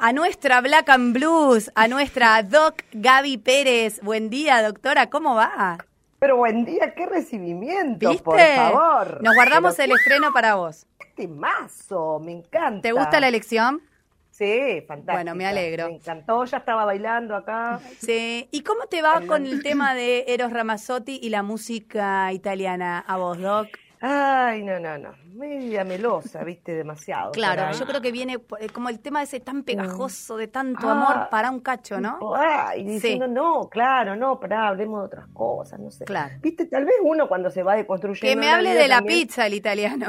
a 0.00 0.14
nuestra 0.14 0.62
Black 0.62 0.88
and 0.88 1.12
Blues, 1.12 1.70
a 1.74 1.86
nuestra 1.86 2.42
Doc 2.42 2.82
Gaby 2.92 3.36
Pérez. 3.36 4.00
Buen 4.02 4.30
día, 4.30 4.62
doctora, 4.62 5.10
¿cómo 5.10 5.34
va? 5.34 5.76
Pero 6.18 6.38
buen 6.38 6.64
día, 6.64 6.94
qué 6.94 7.04
recibimiento, 7.04 8.10
por 8.24 8.40
favor. 8.40 9.22
Nos 9.22 9.34
guardamos 9.34 9.78
el 9.78 9.92
estreno 9.92 10.32
para 10.32 10.54
vos. 10.54 10.86
Este 10.98 11.28
mazo, 11.28 12.18
me 12.18 12.32
encanta. 12.32 12.80
¿Te 12.80 12.92
gusta 12.92 13.20
la 13.20 13.28
elección? 13.28 13.82
Sí, 14.30 14.82
fantástico. 14.88 15.12
Bueno, 15.12 15.34
me 15.34 15.46
alegro. 15.46 15.88
Me 15.88 15.96
encantó, 15.96 16.46
ya 16.46 16.56
estaba 16.56 16.86
bailando 16.86 17.36
acá. 17.36 17.78
Sí. 17.98 18.48
¿Y 18.50 18.62
cómo 18.62 18.86
te 18.86 19.02
va 19.02 19.20
con 19.26 19.44
el 19.44 19.62
tema 19.62 19.94
de 19.94 20.24
Eros 20.28 20.50
Ramazzotti 20.50 21.20
y 21.22 21.28
la 21.28 21.42
música 21.42 22.32
italiana 22.32 23.04
a 23.06 23.18
vos, 23.18 23.38
Doc? 23.38 23.68
Ay, 24.02 24.62
no, 24.62 24.80
no, 24.80 24.96
no. 24.96 25.10
Media 25.34 25.84
melosa, 25.84 26.42
viste, 26.42 26.72
demasiado. 26.72 27.32
Claro, 27.32 27.70
yo 27.78 27.86
creo 27.86 28.00
que 28.00 28.10
viene 28.10 28.38
eh, 28.58 28.68
como 28.70 28.88
el 28.88 28.98
tema 28.98 29.22
ese 29.22 29.40
tan 29.40 29.62
pegajoso 29.62 30.38
de 30.38 30.48
tanto 30.48 30.88
amor 30.88 31.12
ah. 31.14 31.28
para 31.30 31.50
un 31.50 31.60
cacho, 31.60 32.00
¿no? 32.00 32.18
Ay, 32.34 32.84
diciendo, 32.84 33.28
no, 33.28 33.68
claro, 33.68 34.16
no, 34.16 34.40
pará, 34.40 34.68
hablemos 34.68 35.00
de 35.00 35.06
otras 35.06 35.26
cosas, 35.34 35.78
no 35.80 35.90
sé. 35.90 36.06
Claro. 36.06 36.34
Viste, 36.40 36.64
tal 36.64 36.86
vez 36.86 36.94
uno 37.02 37.28
cuando 37.28 37.50
se 37.50 37.62
va 37.62 37.74
deconstruyendo. 37.76 38.26
Que 38.26 38.36
me 38.36 38.50
hable 38.50 38.72
de 38.72 38.88
la 38.88 39.02
pizza 39.02 39.46
el 39.46 39.54
italiano. 39.54 40.06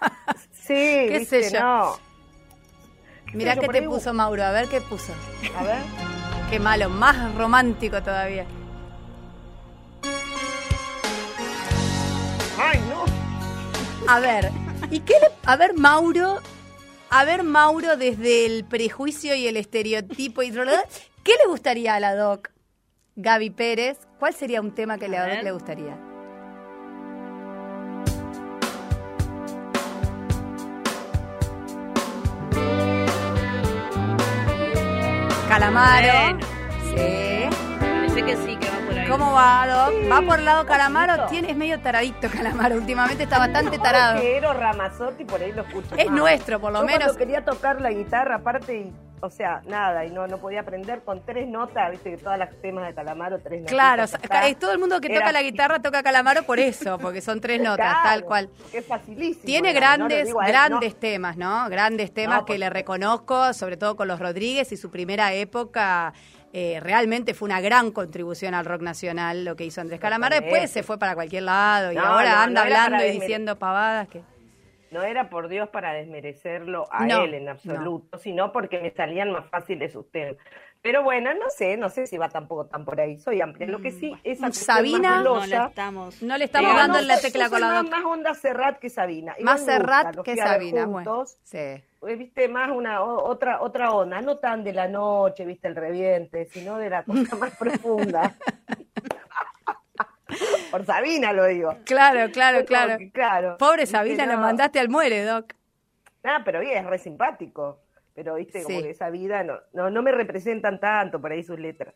Sí, 0.50 0.74
¿Qué 0.74 1.26
sé 1.26 1.50
yo? 1.50 1.60
No. 1.60 1.92
Mirá 3.34 3.56
qué 3.56 3.68
te 3.68 3.82
puso 3.82 4.14
Mauro, 4.14 4.42
a 4.42 4.50
ver 4.50 4.66
qué 4.68 4.80
puso. 4.80 5.12
A 5.58 5.62
ver. 5.62 5.76
Qué 6.50 6.58
malo, 6.58 6.88
más 6.88 7.34
romántico 7.34 8.02
todavía. 8.02 8.46
A 14.06 14.20
ver, 14.20 14.50
¿y 14.90 15.00
qué 15.00 15.14
le, 15.14 15.28
a 15.44 15.56
ver 15.56 15.74
Mauro, 15.74 16.40
a 17.10 17.24
ver 17.24 17.42
Mauro 17.42 17.96
desde 17.96 18.44
el 18.44 18.64
prejuicio 18.64 19.34
y 19.34 19.46
el 19.46 19.56
estereotipo 19.56 20.42
y 20.42 20.50
¿qué 20.50 21.32
le 21.42 21.48
gustaría 21.48 21.94
a 21.94 22.00
la 22.00 22.14
doc 22.14 22.50
Gaby 23.16 23.50
Pérez? 23.50 23.98
¿Cuál 24.18 24.34
sería 24.34 24.60
un 24.60 24.74
tema 24.74 24.98
que 24.98 25.08
le, 25.08 25.42
le 25.42 25.52
gustaría? 25.52 25.96
Calamaro. 35.48 36.38
Sí. 36.90 37.48
Parece 37.80 38.24
que 38.24 38.36
sí, 38.36 38.53
¿Cómo 39.08 39.32
va, 39.32 39.66
Doc? 39.66 40.10
¿Va 40.10 40.22
por 40.22 40.38
el 40.38 40.44
lado 40.44 40.66
Calamaro? 40.66 41.26
Tienes 41.26 41.56
medio 41.56 41.78
taradito 41.80 42.28
Calamaro. 42.30 42.76
Últimamente 42.76 43.24
está 43.24 43.38
bastante 43.38 43.78
tarado. 43.78 44.20
Quiero 44.20 44.52
Ramazotti, 44.52 45.24
por 45.24 45.40
ahí 45.40 45.52
lo 45.52 45.62
escucho. 45.62 45.94
Es 45.96 46.10
nuestro, 46.10 46.60
por 46.60 46.72
lo 46.72 46.80
Yo 46.80 46.86
menos. 46.86 47.16
quería 47.16 47.44
tocar 47.44 47.80
la 47.80 47.90
guitarra 47.90 48.36
aparte 48.36 48.76
y 48.78 48.92
o 49.24 49.30
sea, 49.30 49.62
nada, 49.66 50.04
y 50.04 50.10
no, 50.10 50.26
no 50.26 50.36
podía 50.36 50.60
aprender 50.60 51.00
con 51.02 51.24
tres 51.24 51.48
notas, 51.48 51.90
viste 51.92 52.10
que 52.10 52.18
todas 52.18 52.38
las 52.38 52.50
temas 52.60 52.86
de 52.86 52.94
Calamaro, 52.94 53.38
tres 53.38 53.60
notas. 53.62 53.72
Claro, 53.72 54.02
es 54.04 54.58
todo 54.58 54.72
el 54.72 54.78
mundo 54.78 55.00
que 55.00 55.08
toca 55.08 55.32
la 55.32 55.40
guitarra 55.40 55.80
toca 55.80 56.02
Calamaro 56.02 56.42
por 56.42 56.58
eso, 56.58 56.98
porque 56.98 57.22
son 57.22 57.40
tres 57.40 57.58
notas, 57.62 57.94
tal 58.02 58.24
cual. 58.24 58.50
Es 58.70 58.86
facilísimo. 58.86 59.46
Tiene 59.46 59.72
grandes, 59.72 60.28
grandes 60.34 61.00
temas, 61.00 61.38
¿no? 61.38 61.70
Grandes 61.70 62.12
temas 62.12 62.42
que 62.42 62.58
le 62.58 62.68
reconozco, 62.68 63.54
sobre 63.54 63.78
todo 63.78 63.96
con 63.96 64.08
los 64.08 64.20
Rodríguez 64.20 64.70
y 64.72 64.76
su 64.76 64.90
primera 64.90 65.32
época. 65.32 66.12
Eh, 66.56 66.78
realmente 66.78 67.34
fue 67.34 67.46
una 67.46 67.60
gran 67.60 67.90
contribución 67.90 68.54
al 68.54 68.64
rock 68.64 68.80
nacional 68.80 69.44
lo 69.44 69.56
que 69.56 69.64
hizo 69.64 69.80
Andrés 69.80 69.98
Calamaro. 69.98 70.36
Después 70.40 70.70
se 70.70 70.84
fue 70.84 71.00
para 71.00 71.16
cualquier 71.16 71.42
lado 71.42 71.90
y 71.90 71.96
ahora 71.96 72.44
anda 72.44 72.62
hablando 72.62 73.04
y 73.04 73.10
diciendo 73.10 73.58
pavadas 73.58 74.06
que 74.06 74.22
no 74.92 75.02
era 75.02 75.28
por 75.28 75.48
Dios 75.48 75.68
para 75.70 75.92
desmerecerlo 75.92 76.86
a 76.92 77.08
él 77.08 77.34
en 77.34 77.48
absoluto, 77.48 78.18
sino 78.18 78.52
porque 78.52 78.78
me 78.80 78.92
salían 78.92 79.32
más 79.32 79.50
fáciles 79.50 79.92
sus 79.92 80.08
temas. 80.12 80.36
Pero 80.80 81.02
bueno, 81.02 81.34
no 81.34 81.48
sé, 81.48 81.76
no 81.76 81.88
sé 81.88 82.06
si 82.06 82.18
va 82.18 82.28
tampoco 82.28 82.66
tan 82.66 82.84
por 82.84 83.00
ahí. 83.00 83.18
Soy 83.18 83.40
amplia. 83.40 83.66
Lo 83.66 83.80
que 83.80 83.90
sí 83.90 84.12
mm, 84.12 84.18
es 84.22 84.38
Sabina 84.56 85.24
no 85.24 85.44
le 85.44 85.56
estamos, 85.56 86.22
no 86.22 86.38
le 86.38 86.44
estamos 86.44 86.76
dando 86.76 86.98
en 87.00 87.08
la 87.08 87.18
tecla 87.18 87.50
con 87.50 87.60
la 87.62 87.82
Más 87.82 88.04
onda 88.04 88.34
Serrat 88.34 88.78
que 88.78 88.90
Sabina. 88.90 89.34
más 89.40 89.64
Serrat 89.64 90.14
que 90.22 90.36
Sabina, 90.36 90.86
bueno. 90.86 91.24
Sí. 91.42 91.82
Eh, 92.06 92.16
viste 92.16 92.48
más 92.48 92.70
una 92.70 93.02
otra 93.02 93.60
otra 93.62 93.92
onda, 93.92 94.20
no 94.20 94.38
tan 94.38 94.62
de 94.62 94.72
la 94.72 94.88
noche, 94.88 95.44
viste 95.44 95.68
el 95.68 95.76
reviente, 95.76 96.46
sino 96.46 96.76
de 96.78 96.90
la 96.90 97.02
cosa 97.04 97.36
más 97.36 97.56
profunda. 97.56 98.34
Por 100.70 100.84
Sabina 100.84 101.32
lo 101.32 101.46
digo. 101.46 101.76
Claro, 101.84 102.30
claro, 102.32 102.64
claro. 102.64 102.96
claro. 103.12 103.56
Pobre 103.58 103.86
Sabina, 103.86 104.26
lo 104.26 104.38
mandaste 104.38 104.80
al 104.80 104.88
muere, 104.88 105.24
Doc. 105.24 105.54
Ah, 106.24 106.42
pero 106.44 106.60
bien, 106.60 106.84
es 106.84 106.86
re 106.90 106.98
simpático. 106.98 107.80
Pero, 108.14 108.36
viste, 108.36 108.62
como 108.62 108.80
que 108.80 108.90
esa 108.90 109.10
vida 109.10 109.42
no, 109.42 109.58
no, 109.72 109.90
no 109.90 110.02
me 110.02 110.12
representan 110.12 110.78
tanto 110.80 111.20
por 111.20 111.32
ahí 111.32 111.42
sus 111.42 111.58
letras. 111.58 111.94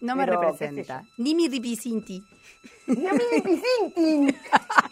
No 0.00 0.16
me 0.16 0.26
representa. 0.26 1.02
Ni 1.18 1.34
mi 1.34 1.48
ripicinti. 1.48 2.22
Ni 2.88 2.96
mi 2.96 3.24
ripicinti. 3.32 4.36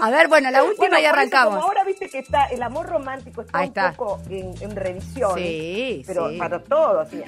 A 0.00 0.10
ver, 0.10 0.28
bueno, 0.28 0.50
la 0.50 0.64
última 0.64 1.00
y 1.00 1.04
arrancamos. 1.04 1.62
ahora 1.62 1.84
viste 1.84 2.08
que 2.08 2.18
está 2.18 2.46
el 2.46 2.62
amor 2.62 2.86
romántico 2.86 3.42
está, 3.42 3.62
un 3.62 3.94
poco 3.94 4.20
en, 4.28 4.76
revisión. 4.76 5.34
Sí, 5.36 6.02
pero 6.06 6.30
para 6.38 6.62
todos. 6.62 7.08
Sí, 7.08 7.22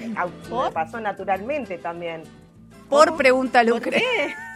pasó 0.73 1.01
naturalmente 1.01 1.79
también. 1.79 2.23
Por 2.89 3.17
pregunta 3.17 3.63
Lucre. 3.63 4.03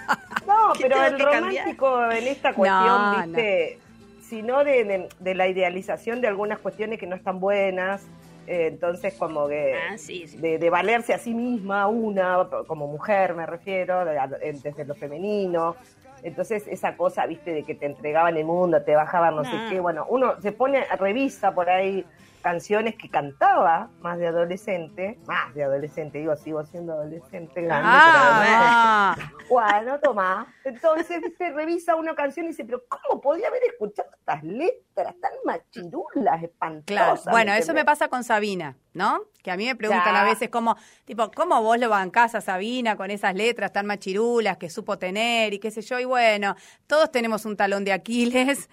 No, 0.45 0.73
pero 0.81 1.05
el 1.05 1.21
romántico 1.21 2.11
en 2.11 2.27
esta 2.27 2.53
cuestión, 2.53 3.27
viste, 3.27 3.79
sino 4.23 4.65
de, 4.65 5.09
la 5.21 5.47
idealización 5.47 6.21
de 6.21 6.29
algunas 6.29 6.59
cuestiones 6.59 6.99
que 6.99 7.06
no 7.06 7.15
están 7.15 7.39
buenas. 7.39 8.03
Eh, 8.47 8.67
entonces, 8.67 9.15
como 9.15 9.47
que 9.47 9.75
ah, 9.75 9.97
De, 10.39 10.71
valerse 10.71 11.15
a 11.15 11.19
sí 11.19 11.33
misma, 11.33 11.87
una, 11.87 12.49
como 12.67 12.89
mujer 12.89 13.34
me 13.34 13.47
refiero, 13.47 14.05
desde 14.05 14.84
lo 14.84 14.95
femenino. 14.95 15.77
Entonces, 16.22 16.66
esa 16.69 16.97
cosa, 16.97 17.26
viste, 17.26 17.53
de 17.53 17.62
que 17.62 17.75
te 17.75 17.86
entregaban 17.86 18.36
el 18.36 18.44
mundo, 18.44 18.82
te 18.82 18.94
bajaban 18.94 19.36
no 19.36 19.44
sé 19.44 19.56
qué. 19.70 19.81
Bueno, 19.81 20.06
uno 20.08 20.41
se 20.41 20.53
pone, 20.53 20.84
revisa 20.98 21.54
por 21.54 21.69
ahí 21.69 22.04
canciones 22.41 22.97
que 22.97 23.09
cantaba 23.09 23.91
más 24.01 24.19
de 24.19 24.27
adolescente, 24.27 25.19
más 25.27 25.55
de 25.55 25.65
adolescente, 25.65 26.19
digo, 26.19 26.37
sigo 26.37 26.65
siendo 26.65 26.93
adolescente 26.93 27.62
grande, 27.62 27.89
ah, 27.91 29.17
bueno, 29.49 29.99
toma. 30.01 30.47
Entonces, 30.65 31.21
viste, 31.23 31.50
revisa 31.53 31.97
una 31.97 32.15
canción 32.15 32.47
y 32.47 32.49
dice, 32.49 32.65
pero 32.65 32.83
¿cómo 32.89 33.21
podía 33.21 33.49
haber 33.49 33.62
escuchado 33.65 34.09
estas 34.19 34.43
letras 34.43 35.15
tan 35.21 35.33
machirulas, 35.45 36.43
espantosas? 36.43 36.84
Claro. 36.87 37.21
Bueno, 37.31 37.53
eso 37.53 37.75
me 37.75 37.84
pasa 37.84 38.09
con 38.09 38.25
Sabina, 38.25 38.77
¿no? 38.95 39.23
Que 39.43 39.50
a 39.50 39.56
mí 39.56 39.67
me 39.67 39.77
preguntan 39.77 40.17
a 40.17 40.25
veces 40.25 40.49
como, 40.50 40.77
tipo, 41.05 41.31
¿cómo 41.31 41.62
vos 41.62 41.79
lo 41.79 41.89
bancás 41.89 42.34
a 42.34 42.41
Sabina 42.41 42.97
con 42.97 43.11
esas 43.11 43.34
letras 43.34 43.73
tan 43.73 43.87
machirulas 43.87 44.56
que 44.56 44.71
supo 44.71 44.99
tener 44.99 45.55
y 45.55 45.59
qué 45.59 45.71
sé 45.71 45.83
yo? 45.83 45.99
Y 45.99 46.05
bueno, 46.05 46.56
todos 46.87 47.11
tenemos 47.11 47.45
un 47.45 47.56
talón 47.56 47.84
de 47.84 47.93
Aquiles. 47.93 48.69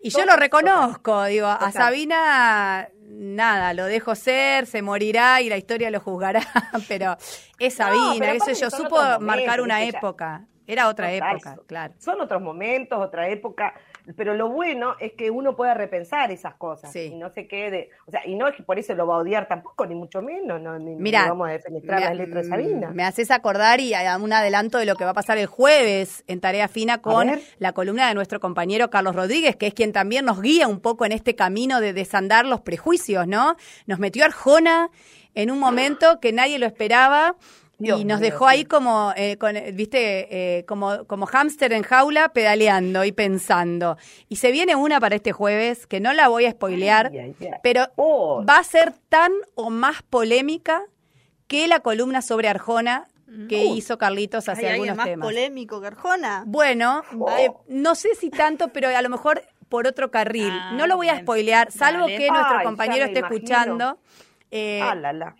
Y 0.00 0.10
yo 0.10 0.24
lo 0.24 0.36
reconozco, 0.36 1.24
digo, 1.24 1.46
a 1.46 1.72
Sabina 1.72 2.88
nada, 3.08 3.74
lo 3.74 3.86
dejo 3.86 4.14
ser, 4.14 4.66
se 4.66 4.82
morirá 4.82 5.40
y 5.40 5.48
la 5.48 5.56
historia 5.56 5.90
lo 5.90 6.00
juzgará, 6.00 6.42
pero 6.88 7.16
es 7.58 7.74
Sabina, 7.74 8.32
eso 8.32 8.52
yo, 8.52 8.70
supo 8.70 8.96
marcar 9.20 9.60
una 9.60 9.82
época. 9.82 10.46
Era 10.66 10.88
otra 10.88 11.10
época, 11.12 11.56
claro. 11.66 11.94
Son 11.98 12.20
otros 12.20 12.42
momentos, 12.42 12.98
otra 12.98 13.28
época, 13.30 13.72
pero 14.16 14.34
lo 14.34 14.48
bueno 14.48 14.94
es 15.00 15.12
que 15.12 15.30
uno 15.30 15.56
pueda 15.56 15.74
repensar 15.74 16.30
esas 16.30 16.54
cosas 16.54 16.94
y 16.94 17.14
no 17.14 17.30
se 17.30 17.46
quede, 17.46 17.90
o 18.06 18.10
sea, 18.10 18.26
y 18.26 18.34
no 18.34 18.48
es 18.48 18.56
que 18.56 18.62
por 18.62 18.78
eso 18.78 18.94
lo 18.94 19.06
va 19.06 19.16
a 19.16 19.18
odiar 19.18 19.48
tampoco, 19.48 19.86
ni 19.86 19.94
mucho 19.94 20.22
menos, 20.22 20.60
no, 20.60 20.78
ni, 20.78 21.10
vamos 21.10 21.48
a 21.48 21.52
defenestrar 21.52 22.00
las 22.00 22.16
letras 22.16 22.44
de 22.44 22.50
Sabina. 22.50 22.90
Me 22.90 23.04
haces 23.04 23.30
acordar 23.30 23.80
y 23.80 23.92
un 24.20 24.32
adelanto 24.32 24.78
de 24.78 24.86
lo 24.86 24.96
que 24.96 25.04
va 25.04 25.10
a 25.10 25.14
pasar 25.14 25.38
el 25.38 25.46
jueves 25.46 26.24
en 26.26 26.40
Tarea 26.40 26.68
Fina 26.68 27.02
con 27.02 27.30
la 27.58 27.72
columna 27.72 28.08
de 28.08 28.14
nuestro 28.14 28.40
compañero 28.40 28.90
Carlos 28.90 29.14
Rodríguez, 29.14 29.56
que 29.56 29.66
es 29.66 29.74
quien 29.74 29.92
también 29.92 30.24
nos 30.24 30.40
guía 30.40 30.68
un 30.68 30.80
poco 30.80 31.04
en 31.04 31.12
este 31.12 31.34
camino 31.34 31.80
de 31.80 31.92
desandar 31.92 32.46
los 32.46 32.60
prejuicios, 32.60 33.26
¿no? 33.26 33.56
Nos 33.86 33.98
metió 33.98 34.24
Arjona 34.24 34.90
en 35.34 35.50
un 35.50 35.58
momento 35.58 36.20
que 36.20 36.32
nadie 36.32 36.58
lo 36.58 36.66
esperaba 36.66 37.36
y 37.78 38.04
nos 38.04 38.20
dejó 38.20 38.46
ahí 38.46 38.64
como, 38.64 39.12
eh, 39.16 39.36
con, 39.36 39.54
viste, 39.74 40.58
eh, 40.58 40.64
como, 40.64 41.04
como 41.06 41.26
hámster 41.26 41.72
en 41.72 41.82
jaula 41.82 42.30
pedaleando 42.30 43.04
y 43.04 43.12
pensando. 43.12 43.96
Y 44.28 44.36
se 44.36 44.50
viene 44.50 44.74
una 44.74 45.00
para 45.00 45.16
este 45.16 45.32
jueves 45.32 45.86
que 45.86 46.00
no 46.00 46.12
la 46.12 46.28
voy 46.28 46.46
a 46.46 46.50
spoilear, 46.50 47.12
pero 47.62 47.86
oh. 47.96 48.44
va 48.44 48.58
a 48.58 48.64
ser 48.64 48.92
tan 49.08 49.32
o 49.54 49.70
más 49.70 50.02
polémica 50.02 50.82
que 51.46 51.68
la 51.68 51.80
columna 51.80 52.20
sobre 52.20 52.48
Arjona 52.48 53.06
que 53.48 53.62
hizo 53.66 53.98
Carlitos 53.98 54.48
hace 54.48 54.70
algunos 54.70 54.96
más 54.96 55.06
temas. 55.06 55.26
polémico 55.26 55.82
que 55.82 55.88
Arjona? 55.88 56.44
Bueno, 56.46 57.02
oh. 57.18 57.30
eh, 57.38 57.50
no 57.68 57.94
sé 57.94 58.14
si 58.14 58.30
tanto, 58.30 58.68
pero 58.68 58.88
a 58.88 59.02
lo 59.02 59.10
mejor 59.10 59.42
por 59.68 59.86
otro 59.86 60.10
carril. 60.10 60.50
Ah, 60.50 60.72
no 60.74 60.86
lo 60.86 60.96
voy 60.96 61.10
a 61.10 61.20
spoilear, 61.20 61.70
salvo 61.70 62.06
que 62.06 62.30
nuestro 62.30 62.62
compañero 62.64 63.04
esté 63.04 63.20
escuchando. 63.20 63.98
ah, 64.50 64.94
la, 64.94 65.12
la 65.12 65.36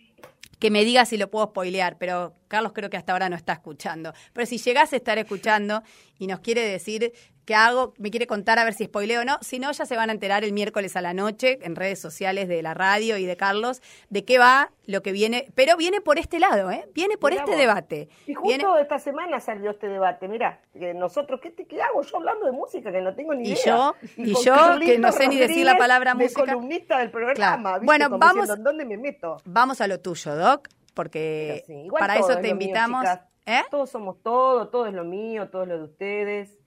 que 0.58 0.70
me 0.70 0.84
diga 0.84 1.04
si 1.04 1.16
lo 1.16 1.30
puedo 1.30 1.46
spoilear, 1.46 1.98
pero 1.98 2.34
Carlos 2.48 2.72
creo 2.74 2.90
que 2.90 2.96
hasta 2.96 3.12
ahora 3.12 3.28
no 3.28 3.36
está 3.36 3.52
escuchando. 3.52 4.12
Pero 4.32 4.46
si 4.46 4.58
llegase 4.58 4.96
a 4.96 4.98
estar 4.98 5.18
escuchando 5.18 5.82
y 6.18 6.26
nos 6.26 6.40
quiere 6.40 6.62
decir 6.62 7.12
qué 7.48 7.54
hago, 7.54 7.94
me 7.96 8.10
quiere 8.10 8.26
contar 8.26 8.58
a 8.58 8.64
ver 8.64 8.74
si 8.74 8.84
spoileo 8.84 9.22
o 9.22 9.24
no. 9.24 9.38
Si 9.40 9.58
no, 9.58 9.72
ya 9.72 9.86
se 9.86 9.96
van 9.96 10.10
a 10.10 10.12
enterar 10.12 10.44
el 10.44 10.52
miércoles 10.52 10.96
a 10.96 11.00
la 11.00 11.14
noche 11.14 11.58
en 11.62 11.76
redes 11.76 11.98
sociales 11.98 12.46
de 12.46 12.60
la 12.60 12.74
radio 12.74 13.16
y 13.16 13.24
de 13.24 13.38
Carlos 13.38 13.80
de 14.10 14.26
qué 14.26 14.38
va 14.38 14.70
lo 14.84 15.00
que 15.00 15.12
viene. 15.12 15.46
Pero 15.54 15.78
viene 15.78 16.02
por 16.02 16.18
este 16.18 16.40
lado, 16.40 16.70
¿eh? 16.70 16.86
Viene 16.92 17.16
por 17.16 17.32
este 17.32 17.56
debate. 17.56 18.10
Y 18.26 18.34
justo 18.34 18.76
esta 18.76 18.98
semana 18.98 19.40
salió 19.40 19.70
este 19.70 19.88
debate. 19.88 20.28
Mira, 20.28 20.60
nosotros, 20.94 21.40
¿qué, 21.40 21.54
¿qué 21.54 21.80
hago 21.80 22.02
yo 22.02 22.18
hablando 22.18 22.44
de 22.44 22.52
música 22.52 22.92
que 22.92 23.00
no 23.00 23.14
tengo 23.14 23.32
ni 23.34 23.44
idea? 23.44 23.56
Y 23.56 23.66
yo, 23.66 23.94
y, 24.18 24.44
yo 24.44 24.78
que 24.78 24.98
no 24.98 25.10
sé 25.12 25.28
ni 25.28 25.38
decir 25.38 25.64
la 25.64 25.78
palabra 25.78 26.14
música. 26.14 26.44
columnista 26.44 26.98
del 26.98 27.10
programa. 27.10 27.78
Bueno, 27.78 28.10
vamos. 28.10 28.46
¿Dónde 28.62 28.84
me 28.84 28.98
meto? 28.98 29.38
Vamos 29.46 29.80
a 29.80 29.86
lo 29.86 30.00
tuyo, 30.00 30.36
Doc, 30.36 30.68
porque 30.92 31.64
para 31.98 32.18
eso 32.18 32.36
te 32.36 32.48
invitamos. 32.48 33.06
¿Eh? 33.46 33.62
Todos 33.70 33.88
somos 33.88 34.22
todo, 34.22 34.68
todo 34.68 34.86
es 34.86 34.92
lo 34.92 35.04
mío, 35.04 35.48
todo 35.48 35.62
es 35.62 35.68
lo 35.68 35.78
de 35.78 35.84
ustedes. 35.84 36.58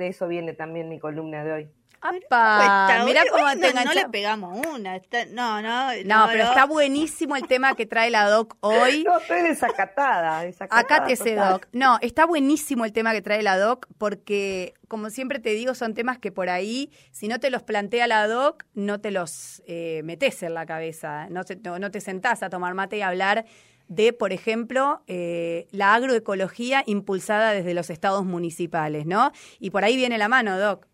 De 0.00 0.06
eso 0.06 0.26
viene 0.28 0.54
también 0.54 0.88
mi 0.88 0.98
columna 0.98 1.44
de 1.44 1.52
hoy. 1.52 1.70
¡Apa! 2.00 3.02
Mira 3.04 3.22
cómo 3.30 3.46
te 3.60 3.74
no, 3.74 3.84
no, 3.84 3.92
le 3.92 4.08
pegamos 4.08 4.66
una. 4.66 4.98
no, 5.30 5.60
no, 5.60 5.92
no. 6.06 6.26
pero 6.32 6.44
está 6.44 6.64
buenísimo 6.64 7.36
el 7.36 7.46
tema 7.46 7.74
que 7.74 7.84
trae 7.84 8.08
la 8.08 8.30
doc 8.30 8.56
hoy. 8.60 9.04
No, 9.04 9.18
estoy 9.18 9.42
desacatada. 9.42 10.40
desacatada 10.40 10.80
Acá 10.80 11.06
te 11.06 11.16
sé, 11.16 11.34
doc. 11.34 11.68
No, 11.72 11.98
está 12.00 12.24
buenísimo 12.24 12.86
el 12.86 12.94
tema 12.94 13.12
que 13.12 13.20
trae 13.20 13.42
la 13.42 13.58
doc 13.58 13.88
porque, 13.98 14.72
como 14.88 15.10
siempre 15.10 15.38
te 15.38 15.50
digo, 15.50 15.74
son 15.74 15.92
temas 15.92 16.16
que 16.16 16.32
por 16.32 16.48
ahí, 16.48 16.90
si 17.12 17.28
no 17.28 17.38
te 17.40 17.50
los 17.50 17.62
plantea 17.62 18.06
la 18.06 18.26
doc, 18.26 18.64
no 18.72 19.02
te 19.02 19.10
los 19.10 19.62
eh, 19.66 20.00
metes 20.02 20.42
en 20.42 20.54
la 20.54 20.64
cabeza. 20.64 21.26
No 21.28 21.44
te, 21.44 21.56
no 21.56 21.90
te 21.90 22.00
sentás 22.00 22.42
a 22.42 22.48
tomar 22.48 22.72
mate 22.72 22.96
y 22.96 23.02
hablar 23.02 23.44
de, 23.90 24.12
por 24.12 24.32
ejemplo, 24.32 25.02
eh, 25.08 25.66
la 25.72 25.94
agroecología 25.94 26.84
impulsada 26.86 27.50
desde 27.50 27.74
los 27.74 27.90
estados 27.90 28.24
municipales, 28.24 29.04
¿no? 29.04 29.32
Y 29.58 29.70
por 29.70 29.84
ahí 29.84 29.96
viene 29.96 30.16
la 30.16 30.28
mano, 30.28 30.58
Doc. 30.58 30.86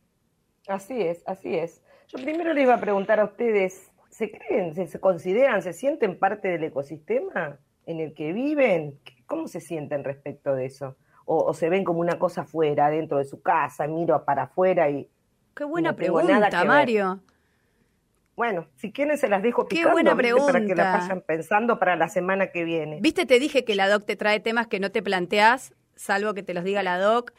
Así 0.67 1.03
es, 1.03 1.23
así 1.27 1.55
es. 1.55 1.83
Yo 2.09 2.19
primero 2.19 2.55
le 2.55 2.63
iba 2.63 2.75
a 2.75 2.81
preguntar 2.81 3.21
a 3.21 3.25
ustedes, 3.25 3.93
¿se 4.09 4.31
creen, 4.31 4.75
se, 4.75 4.99
consideran, 4.99 5.61
se 5.61 5.75
sienten 5.75 6.19
parte 6.19 6.49
del 6.49 6.65
ecosistema 6.65 7.59
en 7.85 8.01
el 8.01 8.15
que 8.15 8.33
viven? 8.33 8.99
¿Cómo 9.27 9.47
se 9.47 9.61
sienten 9.61 10.03
respecto 10.03 10.55
de 10.55 10.65
eso? 10.65 10.97
O, 11.27 11.53
se 11.53 11.69
ven 11.69 11.85
como 11.85 12.01
una 12.01 12.19
cosa 12.19 12.45
fuera, 12.45 12.89
dentro 12.89 13.19
de 13.19 13.25
su 13.25 13.43
casa, 13.43 13.87
miro 13.87 14.25
para 14.25 14.45
afuera 14.45 14.89
y... 14.89 15.11
Qué 15.55 15.65
buena 15.65 15.95
pregunta, 15.95 16.65
Mario. 16.65 17.21
Bueno, 18.37 18.69
si 18.77 18.93
quieren 18.93 19.17
se 19.17 19.29
las 19.29 19.43
dejo 19.43 19.67
picando 19.67 19.89
Qué 19.89 19.93
buena 19.93 20.15
pregunta. 20.15 20.53
para 20.53 20.67
que 20.67 20.75
la 20.75 20.99
vayan 20.99 21.23
pensando 21.23 21.79
para 21.79 21.97
la 21.97 22.09
semana 22.09 22.49
que 22.49 22.65
viene. 22.65 22.99
Viste, 23.01 23.25
te 23.25 23.39
dije 23.39 23.65
que 23.65 23.75
la 23.75 23.89
doc 23.89 24.05
te 24.05 24.15
trae 24.15 24.41
temas 24.41 24.67
que 24.67 24.79
no 24.79 24.91
te 24.91 25.03
planteas, 25.03 25.75
salvo 25.95 26.35
que 26.35 26.43
te 26.43 26.53
los 26.53 26.63
diga 26.63 26.83
la 26.83 26.99
doc. 26.99 27.33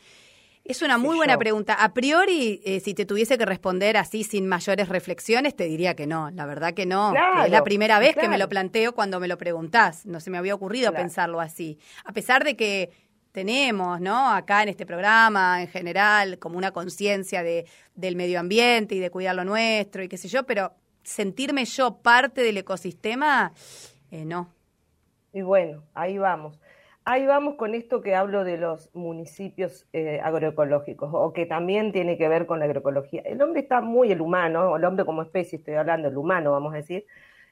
Es 0.63 0.81
una 0.81 0.97
muy 0.97 1.15
buena 1.15 1.37
pregunta. 1.37 1.75
A 1.75 1.93
priori, 1.93 2.61
eh, 2.65 2.81
si 2.81 2.93
te 2.93 3.05
tuviese 3.05 3.37
que 3.37 3.45
responder 3.45 3.95
así 3.95 4.25
sin 4.25 4.47
mayores 4.47 4.89
reflexiones, 4.89 5.55
te 5.55 5.63
diría 5.63 5.95
que 5.95 6.07
no. 6.07 6.29
La 6.31 6.45
verdad 6.45 6.73
que 6.73 6.85
no. 6.85 7.13
es 7.45 7.51
la 7.51 7.63
primera 7.63 7.99
vez 7.99 8.15
que 8.15 8.27
me 8.27 8.37
lo 8.37 8.49
planteo 8.49 8.93
cuando 8.93 9.21
me 9.21 9.29
lo 9.29 9.37
preguntás. 9.37 10.05
No 10.05 10.19
se 10.19 10.29
me 10.29 10.37
había 10.37 10.53
ocurrido 10.53 10.91
pensarlo 10.91 11.39
así. 11.39 11.79
A 12.03 12.11
pesar 12.11 12.43
de 12.43 12.57
que 12.57 12.91
tenemos, 13.31 14.01
¿no? 14.01 14.31
Acá 14.31 14.63
en 14.63 14.69
este 14.69 14.85
programa, 14.85 15.61
en 15.61 15.67
general, 15.67 16.37
como 16.37 16.57
una 16.57 16.71
conciencia 16.71 17.43
de, 17.43 17.65
del 17.95 18.15
medio 18.15 18.39
ambiente 18.39 18.95
y 18.95 18.99
de 18.99 19.09
cuidar 19.09 19.35
lo 19.35 19.45
nuestro 19.45 20.03
y 20.03 20.09
qué 20.09 20.17
sé 20.17 20.27
yo, 20.27 20.43
pero 20.43 20.73
sentirme 21.07 21.63
yo 21.63 21.97
parte 22.01 22.41
del 22.41 22.57
ecosistema, 22.57 23.53
eh, 24.11 24.25
no. 24.25 24.49
Y 25.31 25.41
bueno, 25.41 25.83
ahí 25.93 26.17
vamos. 26.17 26.59
Ahí 27.05 27.25
vamos 27.25 27.55
con 27.55 27.73
esto 27.73 28.01
que 28.01 28.13
hablo 28.13 28.43
de 28.43 28.57
los 28.57 28.93
municipios 28.93 29.87
eh, 29.93 30.19
agroecológicos, 30.21 31.09
o 31.13 31.31
que 31.31 31.45
también 31.45 31.93
tiene 31.93 32.17
que 32.17 32.27
ver 32.27 32.45
con 32.45 32.59
la 32.59 32.65
agroecología. 32.65 33.21
El 33.23 33.41
hombre 33.41 33.61
está 33.61 33.79
muy, 33.79 34.11
el 34.11 34.19
humano, 34.19 34.75
el 34.75 34.83
hombre 34.83 35.05
como 35.05 35.21
especie, 35.21 35.59
estoy 35.59 35.75
hablando, 35.75 36.09
el 36.09 36.17
humano, 36.17 36.51
vamos 36.51 36.73
a 36.73 36.77
decir, 36.77 37.05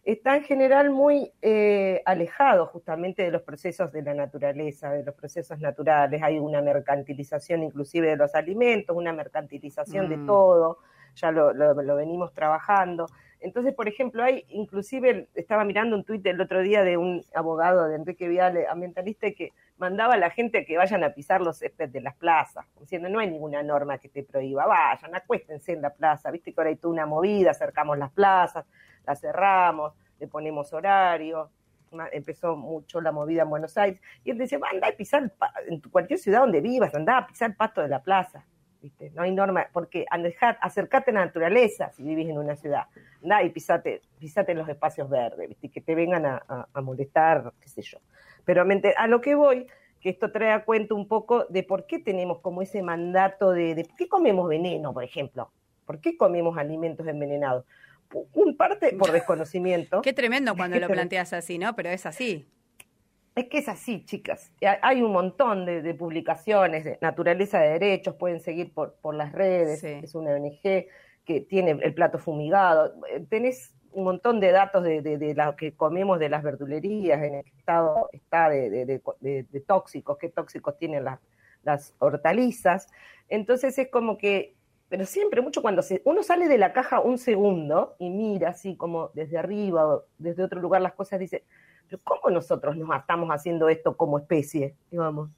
está 0.03 0.35
en 0.35 0.43
general 0.43 0.89
muy 0.89 1.31
eh, 1.41 2.01
alejado 2.05 2.65
justamente 2.65 3.23
de 3.23 3.31
los 3.31 3.43
procesos 3.43 3.93
de 3.93 4.01
la 4.01 4.13
naturaleza, 4.13 4.91
de 4.91 5.05
los 5.05 5.15
procesos 5.15 5.59
naturales. 5.61 6.21
Hay 6.21 6.37
una 6.39 6.61
mercantilización 6.61 7.63
inclusive 7.63 8.09
de 8.09 8.17
los 8.17 8.35
alimentos, 8.35 8.93
una 8.97 9.13
mercantilización 9.13 10.09
de 10.09 10.17
mm. 10.17 10.27
todo, 10.27 10.79
ya 11.15 11.31
lo 11.31 11.95
venimos 11.95 12.33
trabajando. 12.33 13.07
Entonces, 13.39 13.73
por 13.73 13.87
ejemplo, 13.87 14.23
hay, 14.23 14.45
inclusive, 14.49 15.27
estaba 15.35 15.63
mirando 15.63 15.95
un 15.95 16.03
tuit 16.03 16.25
el 16.25 16.41
otro 16.41 16.61
día 16.61 16.83
de 16.83 16.97
un 16.97 17.23
abogado 17.33 17.87
de 17.87 17.95
Enrique 17.95 18.27
Viale, 18.27 18.67
ambientalista, 18.67 19.31
que 19.31 19.51
mandaba 19.77 20.15
a 20.15 20.17
la 20.17 20.29
gente 20.29 20.59
a 20.59 20.65
que 20.65 20.77
vayan 20.77 21.03
a 21.03 21.09
pisar 21.11 21.41
los 21.41 21.59
céspedes 21.59 21.91
de 21.91 22.01
las 22.01 22.15
plazas, 22.15 22.65
diciendo, 22.79 23.09
no 23.09 23.19
hay 23.19 23.29
ninguna 23.29 23.61
norma 23.61 23.97
que 23.97 24.09
te 24.09 24.23
prohíba, 24.23 24.65
vayan, 24.65 25.13
acuéstense 25.13 25.73
en 25.73 25.81
la 25.81 25.91
plaza, 25.91 26.31
viste 26.31 26.53
que 26.53 26.59
ahora 26.59 26.69
hay 26.69 26.77
toda 26.77 26.93
una 26.93 27.05
movida, 27.05 27.51
acercamos 27.51 27.97
las 27.97 28.11
plazas, 28.11 28.65
las 29.05 29.19
cerramos, 29.19 29.93
le 30.19 30.27
ponemos 30.27 30.71
horario, 30.73 31.51
empezó 32.11 32.55
mucho 32.55 33.01
la 33.01 33.11
movida 33.11 33.43
en 33.43 33.49
Buenos 33.49 33.77
Aires, 33.77 34.01
y 34.23 34.31
él 34.31 34.37
decía, 34.37 34.59
anda 34.71 34.87
a 34.87 34.91
pisar, 34.91 35.31
en 35.67 35.79
cualquier 35.81 36.19
ciudad 36.19 36.41
donde 36.41 36.61
vivas, 36.61 36.93
anda 36.95 37.17
a 37.17 37.27
pisar 37.27 37.51
el 37.51 37.55
pasto 37.55 37.81
de 37.81 37.89
la 37.89 38.01
plaza. 38.01 38.45
No 39.13 39.23
hay 39.23 39.31
norma, 39.31 39.67
porque 39.71 40.05
acercate 40.61 41.11
a 41.11 41.13
la 41.13 41.25
naturaleza 41.25 41.91
si 41.91 42.03
vivís 42.03 42.29
en 42.29 42.37
una 42.37 42.55
ciudad, 42.55 42.83
anda 43.23 43.43
y 43.43 43.49
pisate, 43.49 44.01
pisate 44.19 44.51
en 44.51 44.59
los 44.59 44.69
espacios 44.69 45.09
verdes, 45.09 45.49
¿viste? 45.49 45.69
que 45.69 45.81
te 45.81 45.95
vengan 45.95 46.25
a, 46.25 46.67
molestar, 46.81 47.53
qué 47.59 47.69
sé 47.69 47.81
yo. 47.81 47.99
Pero 48.43 48.63
a 48.97 49.07
lo 49.07 49.21
que 49.21 49.35
voy, 49.35 49.67
que 49.99 50.09
esto 50.09 50.31
trae 50.31 50.51
a 50.51 50.63
cuenta 50.65 50.93
un 50.93 51.07
poco 51.07 51.45
de 51.45 51.63
por 51.63 51.87
qué 51.87 51.99
tenemos 51.99 52.39
como 52.39 52.61
ese 52.61 52.81
mandato 52.81 53.51
de, 53.51 53.75
de 53.75 53.85
por 53.85 53.95
qué 53.95 54.07
comemos 54.07 54.47
veneno, 54.47 54.93
por 54.93 55.03
ejemplo, 55.03 55.51
por 55.85 55.99
qué 55.99 56.17
comemos 56.17 56.57
alimentos 56.57 57.07
envenenados. 57.07 57.65
Un 58.33 58.55
parte 58.55 58.93
por 58.93 59.11
desconocimiento. 59.11 60.01
Qué 60.01 60.13
tremendo 60.13 60.55
cuando 60.57 60.79
lo 60.79 60.87
planteas 60.87 61.33
así, 61.33 61.57
¿no? 61.57 61.75
Pero 61.75 61.89
es 61.89 62.05
así. 62.05 62.45
Es 63.35 63.49
que 63.49 63.57
es 63.57 63.67
así, 63.67 64.05
chicas. 64.05 64.51
Hay 64.81 65.01
un 65.01 65.11
montón 65.11 65.65
de, 65.65 65.93
publicaciones 65.93 66.85
de 66.85 66.97
naturaleza 67.01 67.59
de 67.59 67.71
derechos, 67.71 68.15
pueden 68.15 68.39
seguir 68.39 68.73
por, 68.73 68.95
por 69.01 69.13
las 69.13 69.33
redes, 69.33 69.83
es 69.83 70.15
una 70.15 70.31
ONG 70.31 70.87
que 71.25 71.41
tiene 71.41 71.71
el 71.71 71.93
plato 71.93 72.17
fumigado. 72.17 72.95
Eh, 73.09 73.25
tenés 73.29 73.75
un 73.91 74.05
montón 74.05 74.39
de 74.39 74.51
datos 74.51 74.83
de, 74.83 75.01
de, 75.01 75.33
lo 75.33 75.55
que 75.57 75.73
comemos 75.73 76.19
de 76.19 76.29
las 76.29 76.43
verdulerías, 76.43 77.21
en 77.23 77.35
el 77.35 77.47
estado 77.47 78.09
está 78.13 78.49
de, 78.49 79.01
tóxicos, 79.67 80.17
qué 80.17 80.29
tóxicos 80.29 80.77
tienen 80.77 81.03
las, 81.03 81.19
las 81.63 81.93
hortalizas. 81.99 82.87
Entonces 83.27 83.77
es 83.77 83.89
como 83.89 84.17
que, 84.17 84.55
pero 84.87 85.05
siempre 85.05 85.41
mucho 85.41 85.61
cuando 85.61 85.81
se, 85.81 86.01
uno 86.05 86.23
sale 86.23 86.47
de 86.47 86.57
la 86.57 86.71
caja 86.71 87.01
un 87.01 87.17
segundo 87.17 87.95
y 87.99 88.09
mira 88.09 88.49
así 88.49 88.75
como 88.75 89.11
desde 89.13 89.37
arriba 89.37 89.87
o 89.87 90.05
desde 90.19 90.43
otro 90.43 90.61
lugar 90.61 90.81
las 90.81 90.93
cosas, 90.93 91.19
dice, 91.19 91.43
pero 91.87 92.01
¿cómo 92.03 92.33
nosotros 92.33 92.75
nos 92.77 92.95
estamos 92.97 93.29
haciendo 93.29 93.69
esto 93.69 93.95
como 93.95 94.19
especie? 94.19 94.75
Digamos. 94.91 95.29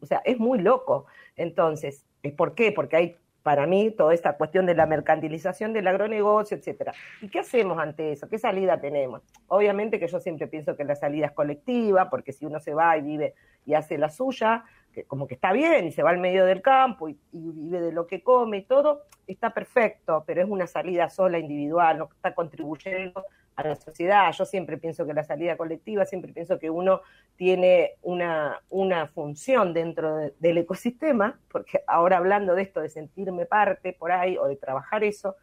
O 0.00 0.06
sea, 0.06 0.20
es 0.24 0.38
muy 0.38 0.60
loco. 0.60 1.06
Entonces, 1.36 2.04
¿por 2.36 2.54
qué? 2.54 2.72
Porque 2.72 2.96
hay 2.96 3.16
para 3.44 3.66
mí 3.66 3.90
toda 3.90 4.14
esta 4.14 4.38
cuestión 4.38 4.64
de 4.64 4.74
la 4.74 4.86
mercantilización 4.86 5.74
del 5.74 5.86
agronegocio, 5.86 6.56
etcétera. 6.56 6.94
¿Y 7.20 7.28
qué 7.28 7.40
hacemos 7.40 7.78
ante 7.78 8.12
eso? 8.12 8.26
¿Qué 8.26 8.38
salida 8.38 8.80
tenemos? 8.80 9.20
Obviamente 9.48 10.00
que 10.00 10.08
yo 10.08 10.18
siempre 10.18 10.46
pienso 10.46 10.76
que 10.76 10.84
la 10.84 10.96
salida 10.96 11.26
es 11.26 11.32
colectiva, 11.32 12.08
porque 12.08 12.32
si 12.32 12.46
uno 12.46 12.58
se 12.58 12.72
va 12.72 12.96
y 12.96 13.02
vive 13.02 13.34
y 13.66 13.74
hace 13.74 13.98
la 13.98 14.08
suya, 14.08 14.64
que 14.94 15.04
como 15.04 15.26
que 15.26 15.34
está 15.34 15.52
bien 15.52 15.86
y 15.86 15.92
se 15.92 16.02
va 16.02 16.08
al 16.08 16.18
medio 16.18 16.46
del 16.46 16.62
campo 16.62 17.10
y, 17.10 17.18
y, 17.32 17.50
vive 17.50 17.82
de 17.82 17.92
lo 17.92 18.06
que 18.06 18.22
come 18.22 18.58
y 18.58 18.62
todo, 18.62 19.02
está 19.26 19.52
perfecto, 19.52 20.24
pero 20.26 20.40
es 20.40 20.48
una 20.48 20.66
salida 20.66 21.10
sola, 21.10 21.38
individual, 21.38 21.98
no 21.98 22.08
está 22.14 22.34
contribuyendo 22.34 23.24
a 23.56 23.68
la 23.68 23.76
sociedad. 23.76 24.32
Yo 24.32 24.44
siempre 24.44 24.78
pienso 24.78 25.06
que 25.06 25.14
la 25.14 25.24
salida 25.24 25.56
colectiva, 25.56 26.04
siempre 26.04 26.32
pienso 26.32 26.58
que 26.58 26.70
uno 26.70 27.00
tiene 27.36 27.92
una, 28.02 28.60
una 28.70 29.08
función 29.08 29.72
dentro 29.72 30.30
del 30.38 30.58
ecosistema, 30.58 31.38
porque 31.50 31.80
ahora 31.86 32.18
hablando 32.18 32.54
de 32.54 32.62
esto, 32.62 32.80
de 32.80 32.88
sentirme 32.88 33.46
parte 33.46 33.92
por 33.92 34.12
ahí 34.12 34.36
o 34.36 34.46
de 34.46 34.56
trabajar 34.56 35.04
eso, 35.04 35.36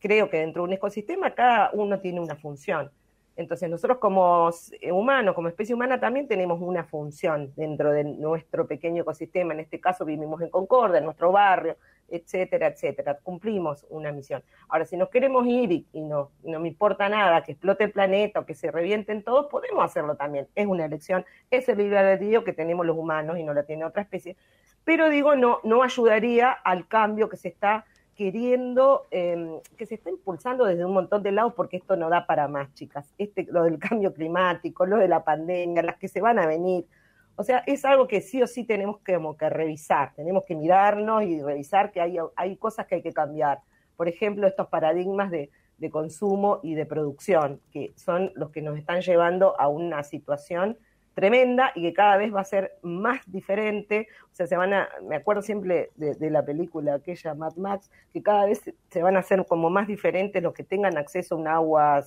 creo 0.00 0.28
que 0.28 0.38
dentro 0.38 0.62
de 0.62 0.68
un 0.68 0.72
ecosistema 0.74 1.34
cada 1.34 1.70
uno 1.72 2.00
tiene 2.00 2.20
una 2.20 2.36
función. 2.36 2.90
Entonces 3.36 3.68
nosotros 3.68 3.98
como 3.98 4.50
humanos, 4.92 5.34
como 5.34 5.48
especie 5.48 5.74
humana, 5.74 5.98
también 5.98 6.28
tenemos 6.28 6.60
una 6.60 6.84
función 6.84 7.52
dentro 7.56 7.90
de 7.90 8.04
nuestro 8.04 8.66
pequeño 8.66 9.02
ecosistema. 9.02 9.54
En 9.54 9.60
este 9.60 9.80
caso 9.80 10.04
vivimos 10.04 10.40
en 10.40 10.50
Concordia, 10.50 10.98
en 10.98 11.04
nuestro 11.04 11.32
barrio, 11.32 11.76
etcétera, 12.08 12.68
etcétera. 12.68 13.18
Cumplimos 13.22 13.86
una 13.90 14.12
misión. 14.12 14.42
Ahora, 14.68 14.84
si 14.84 14.96
nos 14.96 15.08
queremos 15.08 15.46
ir 15.46 15.86
y, 15.92 16.00
no, 16.00 16.30
no 16.42 16.60
me 16.60 16.68
importa 16.68 17.08
nada, 17.08 17.42
que 17.42 17.52
explote 17.52 17.84
el 17.84 17.92
planeta 17.92 18.40
o 18.40 18.46
que 18.46 18.54
se 18.54 18.70
revienten 18.70 19.22
todos, 19.22 19.46
podemos 19.46 19.84
hacerlo 19.84 20.16
también. 20.16 20.48
Es 20.54 20.66
una 20.66 20.84
elección, 20.84 21.24
es 21.50 21.68
el 21.68 21.78
libre 21.78 21.98
albedrío 21.98 22.44
que 22.44 22.52
tenemos 22.52 22.86
los 22.86 22.96
humanos 22.96 23.38
y 23.38 23.44
no 23.44 23.54
la 23.54 23.64
tiene 23.64 23.84
otra 23.84 24.02
especie. 24.02 24.36
Pero 24.84 25.08
digo, 25.08 25.34
no, 25.34 25.60
no 25.64 25.82
ayudaría 25.82 26.50
al 26.52 26.86
cambio 26.86 27.28
que 27.28 27.36
se 27.36 27.48
está 27.48 27.84
queriendo, 28.14 29.06
em, 29.10 29.60
que 29.76 29.86
se 29.86 29.96
está 29.96 30.10
impulsando 30.10 30.64
desde 30.64 30.84
un 30.84 30.92
montón 30.92 31.22
de 31.22 31.32
lados, 31.32 31.54
porque 31.54 31.76
esto 31.76 31.96
no 31.96 32.08
da 32.08 32.26
para 32.26 32.48
más, 32.48 32.72
chicas. 32.74 33.12
Este, 33.18 33.46
lo 33.50 33.64
del 33.64 33.78
cambio 33.78 34.12
climático, 34.14 34.86
lo 34.86 34.98
de 34.98 35.08
la 35.08 35.24
pandemia, 35.24 35.82
las 35.82 35.96
que 35.96 36.08
se 36.08 36.20
van 36.20 36.38
a 36.38 36.46
venir. 36.46 36.86
O 37.36 37.42
sea, 37.42 37.64
es 37.66 37.84
algo 37.84 38.06
que 38.06 38.20
sí 38.20 38.42
o 38.42 38.46
sí 38.46 38.64
tenemos 38.64 39.00
que, 39.00 39.14
como 39.14 39.36
que 39.36 39.50
revisar, 39.50 40.14
tenemos 40.14 40.44
que 40.44 40.54
mirarnos 40.54 41.24
y 41.24 41.42
revisar 41.42 41.90
que 41.90 42.00
hay, 42.00 42.16
hay 42.36 42.56
cosas 42.56 42.86
que 42.86 42.96
hay 42.96 43.02
que 43.02 43.12
cambiar. 43.12 43.60
Por 43.96 44.08
ejemplo, 44.08 44.46
estos 44.46 44.68
paradigmas 44.68 45.30
de, 45.30 45.50
de 45.78 45.90
consumo 45.90 46.60
y 46.62 46.74
de 46.74 46.86
producción, 46.86 47.60
que 47.72 47.92
son 47.96 48.32
los 48.34 48.50
que 48.50 48.62
nos 48.62 48.78
están 48.78 49.00
llevando 49.00 49.58
a 49.60 49.68
una 49.68 50.02
situación 50.04 50.78
tremenda 51.14 51.72
y 51.74 51.82
que 51.82 51.92
cada 51.92 52.16
vez 52.16 52.34
va 52.34 52.40
a 52.40 52.44
ser 52.44 52.76
más 52.82 53.20
diferente. 53.26 54.08
O 54.32 54.34
sea, 54.34 54.46
se 54.46 54.56
van 54.56 54.74
a, 54.74 54.88
me 55.08 55.16
acuerdo 55.16 55.42
siempre 55.42 55.90
de, 55.94 56.30
la 56.30 56.44
película 56.44 56.94
aquella 56.94 57.34
Mad 57.34 57.54
Max, 57.56 57.90
que 58.12 58.22
cada 58.22 58.46
vez 58.46 58.62
se 58.90 59.02
van 59.02 59.16
a 59.16 59.20
hacer 59.20 59.46
como 59.46 59.70
más 59.70 59.86
diferentes 59.86 60.42
los 60.42 60.52
que 60.52 60.64
tengan 60.64 60.98
acceso 60.98 61.36
a 61.36 61.38
un 61.38 61.48
agua 61.48 62.04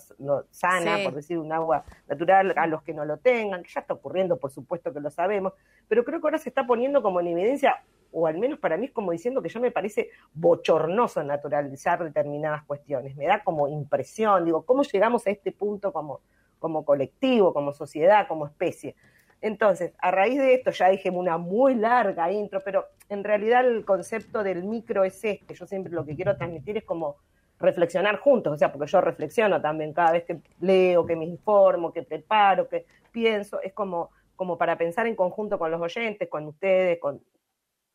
sana, 0.51 0.97
por 1.03 1.15
decir, 1.15 1.37
un 1.39 1.51
agua 1.51 1.85
natural, 2.07 2.53
a 2.57 2.67
los 2.67 2.83
que 2.83 2.93
no 2.93 3.05
lo 3.05 3.17
tengan, 3.17 3.63
que 3.63 3.69
ya 3.69 3.81
está 3.81 3.93
ocurriendo, 3.93 4.37
por 4.37 4.51
supuesto 4.51 4.93
que 4.93 4.99
lo 4.99 5.09
sabemos, 5.09 5.53
pero 5.87 6.03
creo 6.03 6.19
que 6.19 6.27
ahora 6.27 6.37
se 6.37 6.49
está 6.49 6.67
poniendo 6.67 7.01
como 7.01 7.21
en 7.21 7.27
evidencia, 7.27 7.83
o 8.11 8.27
al 8.27 8.37
menos 8.37 8.59
para 8.59 8.77
mí 8.77 8.87
es 8.87 8.91
como 8.91 9.11
diciendo 9.11 9.41
que 9.41 9.49
ya 9.49 9.59
me 9.59 9.71
parece 9.71 10.09
bochornoso 10.33 11.23
naturalizar 11.23 12.03
determinadas 12.03 12.63
cuestiones, 12.63 13.15
me 13.15 13.25
da 13.25 13.43
como 13.43 13.67
impresión, 13.67 14.43
digo, 14.45 14.65
¿cómo 14.65 14.83
llegamos 14.83 15.25
a 15.27 15.29
este 15.29 15.51
punto 15.51 15.93
como 15.93 16.21
como 16.59 16.85
colectivo, 16.85 17.53
como 17.53 17.73
sociedad, 17.73 18.27
como 18.27 18.45
especie. 18.47 18.95
Entonces, 19.41 19.93
a 19.99 20.11
raíz 20.11 20.39
de 20.39 20.55
esto, 20.55 20.71
ya 20.71 20.89
dije 20.89 21.09
una 21.09 21.37
muy 21.37 21.75
larga 21.75 22.31
intro, 22.31 22.61
pero 22.63 22.85
en 23.09 23.23
realidad 23.23 23.65
el 23.67 23.85
concepto 23.85 24.43
del 24.43 24.63
micro 24.63 25.03
es 25.03 25.23
este. 25.23 25.53
Yo 25.53 25.67
siempre 25.67 25.93
lo 25.93 26.05
que 26.05 26.15
quiero 26.15 26.35
transmitir 26.37 26.77
es 26.77 26.83
como 26.83 27.17
reflexionar 27.59 28.19
juntos, 28.19 28.53
o 28.53 28.57
sea, 28.57 28.71
porque 28.71 28.91
yo 28.91 29.01
reflexiono 29.01 29.61
también 29.61 29.93
cada 29.93 30.11
vez 30.11 30.25
que 30.25 30.41
leo, 30.59 31.05
que 31.05 31.15
me 31.15 31.25
informo, 31.25 31.91
que 31.91 32.03
preparo, 32.03 32.67
que 32.67 32.85
pienso, 33.11 33.61
es 33.61 33.73
como, 33.73 34.11
como 34.35 34.57
para 34.57 34.77
pensar 34.77 35.07
en 35.07 35.15
conjunto 35.15 35.57
con 35.57 35.71
los 35.71 35.81
oyentes, 35.81 36.29
con 36.29 36.45
ustedes, 36.45 36.99
con, 36.99 37.21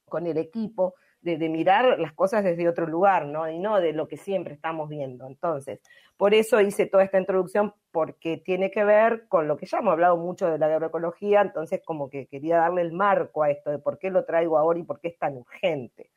con 0.09 0.27
el 0.27 0.37
equipo, 0.37 0.95
de, 1.23 1.49
mirar 1.49 1.99
las 2.01 2.13
cosas 2.13 2.43
desde 2.43 2.69
otro 2.69 2.87
lugar, 2.87 3.27
¿no? 3.27 3.49
Y 3.49 3.59
no 3.59 3.81
de 3.81 3.93
lo 3.93 4.09
que 4.09 4.17
siempre 4.17 4.55
estamos 4.55 4.89
viendo. 4.89 5.27
Entonces, 5.27 5.81
por 6.17 6.35
eso 6.35 6.61
hice 6.61 6.87
toda 6.87 7.05
esta 7.05 7.19
introducción, 7.19 7.75
porque 7.93 8.39
tiene 8.39 8.71
que 8.71 8.85
ver 8.85 9.29
con 9.29 9.47
lo 9.47 9.57
que 9.57 9.67
ya 9.67 9.79
hemos 9.79 9.93
hablado 9.93 10.17
mucho 10.17 10.51
de 10.51 10.59
la 10.59 10.67
agroecología, 10.67 11.41
entonces 11.41 11.81
como 11.85 12.11
que 12.11 12.27
quería 12.27 12.59
darle 12.59 12.83
el 12.83 12.93
marco 12.93 13.43
a 13.43 13.51
esto 13.51 13.71
de 13.71 13.79
por 13.79 13.99
qué 13.99 14.11
lo 14.11 14.25
traigo 14.25 14.59
ahora 14.59 14.81
y 14.81 14.83
por 14.83 15.01
qué 15.01 15.09
es 15.09 15.19
tan 15.19 15.37
urgente. 15.37 16.11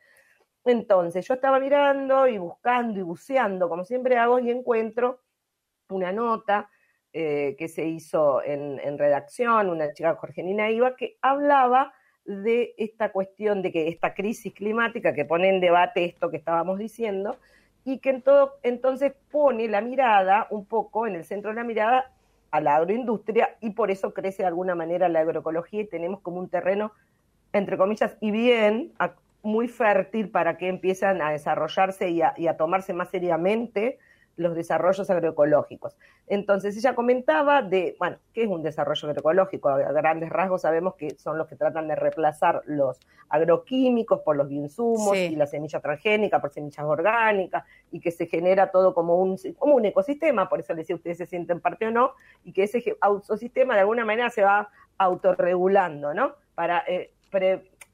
Entonces, 0.63 1.27
yo 1.27 1.35
estaba 1.35 1.59
mirando 1.59 2.27
y 2.27 2.39
buscando 2.39 2.99
y 2.99 3.03
buceando, 3.03 3.69
como 3.69 3.85
siempre 3.85 4.17
hago, 4.17 4.39
y 4.39 4.49
encuentro 4.49 5.21
una 5.89 6.11
nota 6.11 6.69
eh, 7.13 7.55
que 7.59 7.67
se 7.67 7.85
hizo 7.85 8.41
en, 8.43 8.79
en 8.79 8.97
redacción, 8.97 9.69
una 9.69 9.93
chica 9.93 10.15
Jorgelina 10.15 10.71
Iba, 10.71 10.95
que 10.95 11.17
hablaba 11.21 11.93
de 12.25 12.73
esta 12.77 13.11
cuestión 13.11 13.61
de 13.61 13.71
que 13.71 13.87
esta 13.87 14.13
crisis 14.13 14.53
climática 14.53 15.13
que 15.13 15.25
pone 15.25 15.49
en 15.49 15.59
debate 15.59 16.05
esto 16.05 16.29
que 16.31 16.37
estábamos 16.37 16.79
diciendo 16.79 17.37
y 17.83 17.99
que 17.99 18.09
en 18.09 18.21
todo, 18.21 18.55
entonces 18.63 19.13
pone 19.31 19.67
la 19.67 19.81
mirada 19.81 20.47
un 20.49 20.65
poco 20.65 21.05
en 21.07 21.15
el 21.15 21.23
centro 21.23 21.51
de 21.51 21.55
la 21.55 21.63
mirada 21.63 22.11
a 22.51 22.61
la 22.61 22.75
agroindustria 22.77 23.57
y 23.61 23.71
por 23.71 23.91
eso 23.91 24.13
crece 24.13 24.43
de 24.43 24.47
alguna 24.47 24.75
manera 24.75 25.07
la 25.07 25.19
agroecología 25.19 25.81
y 25.81 25.87
tenemos 25.87 26.21
como 26.21 26.39
un 26.39 26.49
terreno, 26.49 26.93
entre 27.53 27.77
comillas, 27.77 28.17
y 28.21 28.31
bien, 28.31 28.93
muy 29.43 29.67
fértil 29.67 30.29
para 30.29 30.57
que 30.57 30.67
empiezan 30.67 31.21
a 31.21 31.31
desarrollarse 31.31 32.09
y 32.09 32.21
a 32.21 32.57
tomarse 32.57 32.93
más 32.93 33.09
seriamente 33.09 33.99
los 34.37 34.55
desarrollos 34.55 35.09
agroecológicos. 35.09 35.97
Entonces 36.27 36.75
ella 36.77 36.95
comentaba 36.95 37.61
de, 37.61 37.95
bueno, 37.99 38.17
¿qué 38.33 38.43
es 38.43 38.49
un 38.49 38.63
desarrollo 38.63 39.09
agroecológico? 39.09 39.69
A 39.69 39.91
grandes 39.91 40.29
rasgos 40.29 40.63
sabemos 40.63 40.95
que 40.95 41.11
son 41.17 41.37
los 41.37 41.47
que 41.47 41.55
tratan 41.55 41.87
de 41.87 41.95
reemplazar 41.95 42.61
los 42.65 42.99
agroquímicos 43.29 44.21
por 44.21 44.35
los 44.35 44.47
bioinsumos 44.47 45.15
y 45.15 45.35
la 45.35 45.47
semilla 45.47 45.79
transgénica 45.79 46.41
por 46.41 46.51
semillas 46.51 46.85
orgánicas 46.85 47.63
y 47.91 47.99
que 47.99 48.11
se 48.11 48.27
genera 48.27 48.71
todo 48.71 48.93
como 48.93 49.15
un, 49.15 49.37
como 49.57 49.75
un 49.75 49.85
ecosistema, 49.85 50.49
por 50.49 50.59
eso 50.59 50.73
les 50.73 50.83
decía 50.83 50.95
ustedes 50.95 51.17
se 51.17 51.25
sienten 51.25 51.59
parte 51.59 51.87
o 51.87 51.91
no, 51.91 52.13
y 52.43 52.51
que 52.53 52.63
ese 52.63 52.79
ecosistema 52.79 53.75
de 53.75 53.81
alguna 53.81 54.05
manera 54.05 54.29
se 54.29 54.43
va 54.43 54.69
autorregulando, 54.97 56.13
¿no? 56.13 56.35
Para, 56.55 56.83
eh, 56.87 57.11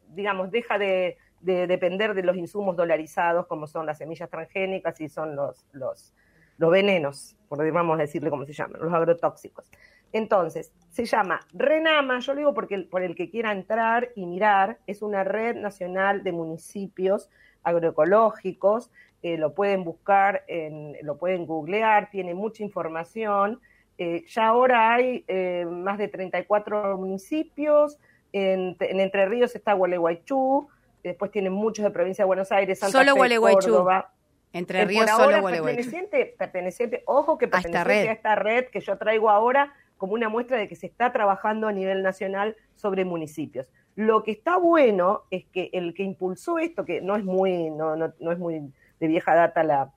digamos, 0.10 0.51
deja 0.51 0.77
de, 0.77 1.17
de 1.41 1.67
depender 1.67 2.13
de 2.13 2.24
los 2.24 2.36
insumos 2.36 2.75
dolarizados 2.75 3.48
como 3.48 3.67
son 3.67 3.86
las 3.86 3.98
semillas 3.98 4.29
transgénicas 4.29 5.00
y 5.01 5.10
son 5.10 5.36
los, 5.36 5.65
los 5.71 6.13
los 6.61 6.69
venenos, 6.71 7.35
por 7.49 7.71
vamos 7.71 7.97
a 7.97 8.03
decirle 8.03 8.29
cómo 8.29 8.45
se 8.45 8.53
llaman, 8.53 8.79
los 8.79 8.93
agrotóxicos. 8.93 9.69
Entonces, 10.13 10.71
se 10.91 11.05
llama 11.05 11.39
RENAMA, 11.53 12.19
yo 12.19 12.33
lo 12.33 12.37
digo 12.37 12.53
porque 12.53 12.77
por 12.79 13.01
el 13.01 13.15
que 13.15 13.31
quiera 13.31 13.51
entrar 13.51 14.09
y 14.15 14.27
mirar, 14.27 14.77
es 14.85 15.01
una 15.01 15.23
red 15.23 15.55
nacional 15.55 16.23
de 16.23 16.31
municipios 16.33 17.31
agroecológicos, 17.63 18.91
eh, 19.23 19.37
lo 19.37 19.55
pueden 19.55 19.83
buscar, 19.83 20.43
en, 20.47 20.95
lo 21.01 21.17
pueden 21.17 21.47
googlear, 21.47 22.11
tiene 22.11 22.35
mucha 22.35 22.61
información. 22.63 23.59
Eh, 23.97 24.23
ya 24.27 24.47
ahora 24.47 24.93
hay 24.93 25.25
eh, 25.27 25.65
más 25.67 25.97
de 25.97 26.09
34 26.09 26.95
municipios, 26.97 27.97
en, 28.33 28.77
Entre 28.79 29.25
Ríos 29.25 29.55
está 29.55 29.73
Gualeguaychú, 29.73 30.67
después 31.03 31.31
tienen 31.31 31.53
muchos 31.53 31.83
de 31.83 31.89
provincia 31.91 32.23
de 32.23 32.27
Buenos 32.27 32.51
Aires, 32.51 32.77
Santa 32.79 32.99
Solo 32.99 33.15
Fe, 33.15 33.37
Córdoba. 33.37 34.11
Entre 34.53 34.84
Ríos 34.86 35.10
solo 35.10 35.43
perteneciente, 35.43 36.36
perteneciente, 36.38 37.03
ojo 37.05 37.38
que 37.38 37.48
perteneciente 37.48 38.10
a 38.10 38.12
esta, 38.12 38.36
red 38.36 38.65
que 38.65 38.81
yo 38.81 38.98
traigo 38.98 39.29
ahora 39.29 39.74
como 39.98 40.13
una 40.13 40.29
muestra 40.29 40.58
de 40.58 40.67
que 40.67 40.75
se 40.75 40.88
está 40.88 41.13
trabajando 41.13 41.67
a 41.67 41.72
nivel 41.72 42.03
nacional 42.03 42.58
sobre 42.75 43.05
municipios. 43.05 43.70
Lo 43.96 44.24
que 44.24 44.31
está 44.31 44.58
bueno 44.58 45.24
es 45.31 45.46
que 45.46 45.70
el 45.74 45.93
que 45.93 46.03
impulsó 46.03 46.58
esto, 46.58 46.84
que 46.84 47.01
no 47.01 47.15
es 47.15 47.24
muy, 47.24 47.70
no, 47.70 47.96
no, 47.96 48.13
no 48.20 48.31
es 48.31 48.39
muy 48.39 48.74
de 49.00 49.08
vieja 49.08 49.36
data 49.36 49.63
la, 49.63 49.91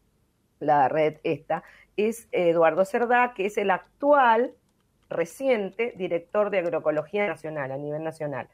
la 0.60 0.88
red 0.88 1.16
esta, 1.24 1.64
es 1.96 2.28
Eduardo 2.30 2.84
Cerdá, 2.84 3.34
que 3.34 3.46
es 3.46 3.56
el 3.58 3.70
actual 3.70 4.52
reciente 5.08 5.94
director 5.96 6.50
de 6.50 6.58
agroecología 6.58 7.26
nacional, 7.26 7.72
a 7.72 7.76
nivel 7.76 8.04
nacional 8.04 8.48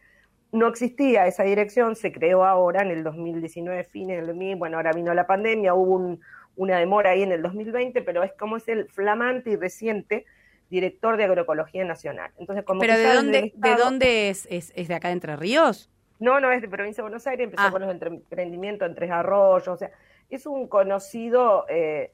no 0.52 0.66
existía 0.66 1.26
esa 1.26 1.44
dirección, 1.44 1.96
se 1.96 2.12
creó 2.12 2.44
ahora 2.44 2.82
en 2.82 2.90
el 2.90 3.04
2019, 3.04 3.84
fines 3.84 4.16
del 4.16 4.26
2000, 4.26 4.56
bueno, 4.56 4.76
ahora 4.76 4.92
vino 4.92 5.14
la 5.14 5.26
pandemia, 5.26 5.74
hubo 5.74 6.18
una 6.56 6.78
demora 6.78 7.10
ahí 7.10 7.22
en 7.22 7.32
el 7.32 7.42
2020, 7.42 8.02
pero 8.02 8.22
es 8.22 8.32
como 8.32 8.56
es 8.56 8.68
el 8.68 8.88
flamante 8.88 9.50
y 9.50 9.56
reciente 9.56 10.26
director 10.68 11.16
de 11.16 11.24
Agroecología 11.24 11.84
Nacional. 11.84 12.30
Entonces, 12.38 12.64
como 12.64 12.80
¿Pero 12.80 12.96
de 12.96 13.14
dónde, 13.14 13.52
de 13.54 13.74
dónde 13.76 14.30
es, 14.30 14.46
es, 14.50 14.88
de 14.88 14.94
acá 14.94 15.08
de 15.08 15.14
Entre 15.14 15.36
Ríos? 15.36 15.90
No, 16.18 16.38
no, 16.40 16.50
es 16.52 16.60
de 16.60 16.68
provincia 16.68 17.02
de 17.02 17.08
Buenos 17.08 17.26
Aires, 17.26 17.44
empezó 17.44 17.62
ah. 17.66 17.70
con 17.70 17.82
los 17.82 17.90
emprendimientos 17.90 18.88
en 18.88 18.94
Tres 18.94 19.10
Arroyos, 19.10 19.68
o 19.68 19.76
sea, 19.76 19.90
es 20.28 20.46
un 20.46 20.68
conocido... 20.68 21.66
Eh, 21.68 22.12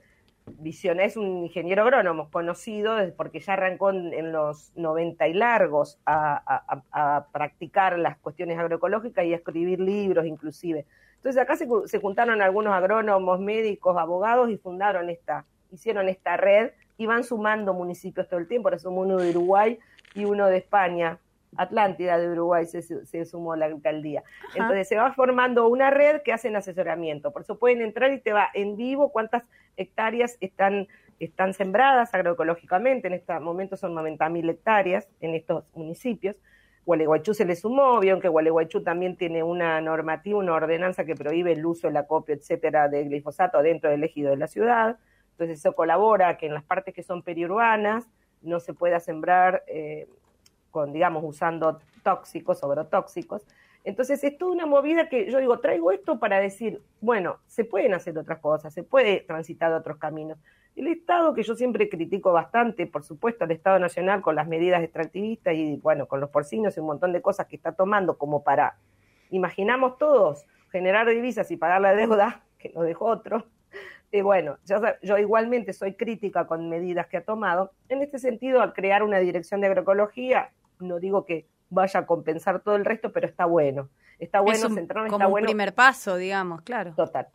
Es 0.64 1.16
un 1.16 1.44
ingeniero 1.44 1.82
agrónomo 1.82 2.30
conocido 2.30 2.96
porque 3.16 3.40
ya 3.40 3.54
arrancó 3.54 3.90
en, 3.90 4.32
los 4.32 4.72
90 4.76 5.28
y 5.28 5.34
largos 5.34 5.98
a, 6.06 7.26
practicar 7.32 7.98
las 7.98 8.16
cuestiones 8.18 8.58
agroecológicas 8.58 9.24
y 9.24 9.32
a 9.32 9.36
escribir 9.36 9.80
libros 9.80 10.26
inclusive. 10.26 10.86
Entonces 11.16 11.42
acá 11.42 11.56
se, 11.56 11.98
juntaron 11.98 12.42
algunos 12.42 12.72
agrónomos, 12.72 13.40
médicos, 13.40 13.96
abogados 13.96 14.50
y 14.50 14.56
fundaron 14.56 15.10
esta, 15.10 15.44
hicieron 15.72 16.08
esta 16.08 16.36
red 16.36 16.70
y 16.96 17.06
van 17.06 17.24
sumando 17.24 17.74
municipios 17.74 18.28
todo 18.28 18.38
el 18.38 18.46
tiempo, 18.46 18.68
ahora 18.68 18.78
somos 18.78 19.04
uno 19.04 19.18
de 19.18 19.30
Uruguay 19.30 19.78
y 20.14 20.24
uno 20.24 20.46
de 20.46 20.58
España, 20.58 21.18
Atlántida 21.56 22.18
de 22.18 22.30
Uruguay 22.30 22.66
se, 22.66 23.24
sumó 23.24 23.52
a 23.52 23.56
la 23.56 23.66
alcaldía. 23.66 24.22
Entonces 24.54 24.88
se 24.88 24.96
va 24.96 25.12
formando 25.12 25.68
una 25.68 25.90
red 25.90 26.22
que 26.22 26.32
hacen 26.32 26.56
asesoramiento. 26.56 27.32
Por 27.32 27.42
eso 27.42 27.58
pueden 27.58 27.82
entrar 27.82 28.12
y 28.12 28.20
te 28.20 28.32
va 28.32 28.48
en 28.54 28.76
vivo 28.76 29.10
cuántas 29.12 29.44
hectáreas 29.76 30.36
están, 30.40 30.88
están 31.20 31.54
sembradas 31.54 32.14
agroecológicamente. 32.14 33.08
En 33.08 33.14
este 33.14 33.38
momento 33.40 33.76
son 33.76 33.94
90.000 33.94 34.50
hectáreas 34.50 35.08
en 35.20 35.34
estos 35.34 35.64
municipios. 35.74 36.36
Gualeguaychú 36.86 37.34
se 37.34 37.44
le 37.44 37.56
sumó, 37.56 37.98
vieron 37.98 38.20
que 38.20 38.28
Gualeguaychú 38.28 38.84
también 38.84 39.16
tiene 39.16 39.42
una 39.42 39.80
normativa, 39.80 40.38
una 40.38 40.54
ordenanza 40.54 41.04
que 41.04 41.16
prohíbe 41.16 41.52
el 41.52 41.66
uso, 41.66 41.88
el 41.88 41.96
acopio, 41.96 42.32
etcétera, 42.34 42.88
de 42.88 43.02
glifosato 43.04 43.60
dentro 43.60 43.90
del 43.90 44.04
ejido 44.04 44.30
de 44.30 44.36
la 44.36 44.46
ciudad. 44.46 44.96
Entonces 45.32 45.58
eso 45.58 45.74
colabora 45.74 46.36
que 46.38 46.46
en 46.46 46.54
las 46.54 46.62
partes 46.62 46.94
que 46.94 47.02
son 47.02 47.22
periurbanas 47.22 48.08
no 48.40 48.60
se 48.60 48.72
pueda 48.72 49.00
sembrar 49.00 49.64
eh, 49.66 50.08
con, 50.76 50.92
digamos, 50.92 51.24
usando 51.24 51.80
tóxicos, 52.02 52.60
tóxicos. 52.90 53.46
Entonces 53.82 54.22
es 54.22 54.36
toda 54.36 54.52
una 54.52 54.66
movida 54.66 55.08
que 55.08 55.30
yo 55.30 55.38
digo, 55.38 55.58
traigo 55.58 55.90
esto 55.90 56.18
para 56.18 56.38
decir, 56.38 56.82
bueno, 57.00 57.38
se 57.46 57.64
pueden 57.64 57.94
hacer 57.94 58.18
otras 58.18 58.40
cosas, 58.40 58.74
se 58.74 58.82
puede 58.82 59.22
transitar 59.22 59.72
otros 59.72 59.96
caminos. 59.96 60.36
El 60.74 60.88
Estado, 60.88 61.32
que 61.32 61.44
yo 61.44 61.54
siempre 61.54 61.88
critico 61.88 62.30
bastante, 62.30 62.86
por 62.86 63.04
supuesto, 63.04 63.46
el 63.46 63.52
Estado 63.52 63.78
Nacional 63.78 64.20
con 64.20 64.34
las 64.34 64.46
medidas 64.46 64.82
extractivistas 64.82 65.54
y, 65.54 65.78
bueno, 65.78 66.04
con 66.04 66.20
los 66.20 66.28
porcinos 66.28 66.76
y 66.76 66.80
un 66.80 66.88
montón 66.88 67.14
de 67.14 67.22
cosas 67.22 67.46
que 67.46 67.56
está 67.56 67.72
tomando 67.72 68.18
como 68.18 68.44
para, 68.44 68.76
imaginamos 69.30 69.96
todos, 69.96 70.44
generar 70.70 71.08
divisas 71.08 71.50
y 71.50 71.56
pagar 71.56 71.80
la 71.80 71.94
deuda, 71.94 72.42
que 72.58 72.68
nos 72.74 72.84
dejó 72.84 73.06
otro. 73.06 73.46
Y 74.12 74.20
bueno, 74.20 74.58
yo 75.02 75.16
igualmente 75.16 75.72
soy 75.72 75.94
crítica 75.94 76.46
con 76.46 76.68
medidas 76.68 77.06
que 77.06 77.16
ha 77.16 77.24
tomado. 77.24 77.72
En 77.88 78.02
este 78.02 78.18
sentido, 78.18 78.60
al 78.60 78.74
crear 78.74 79.02
una 79.02 79.20
dirección 79.20 79.62
de 79.62 79.68
agroecología, 79.68 80.50
no 80.80 80.98
digo 80.98 81.24
que 81.24 81.46
vaya 81.70 82.00
a 82.00 82.06
compensar 82.06 82.60
todo 82.60 82.76
el 82.76 82.84
resto, 82.84 83.12
pero 83.12 83.26
está 83.26 83.46
bueno. 83.46 83.88
Está 84.18 84.40
bueno 84.40 84.58
es 84.58 84.64
un, 84.64 84.74
centrarnos, 84.74 85.12
como 85.12 85.28
un 85.28 85.42
primer 85.42 85.74
paso, 85.74 86.16
digamos, 86.16 86.62
claro. 86.62 86.94
Total 86.94 87.28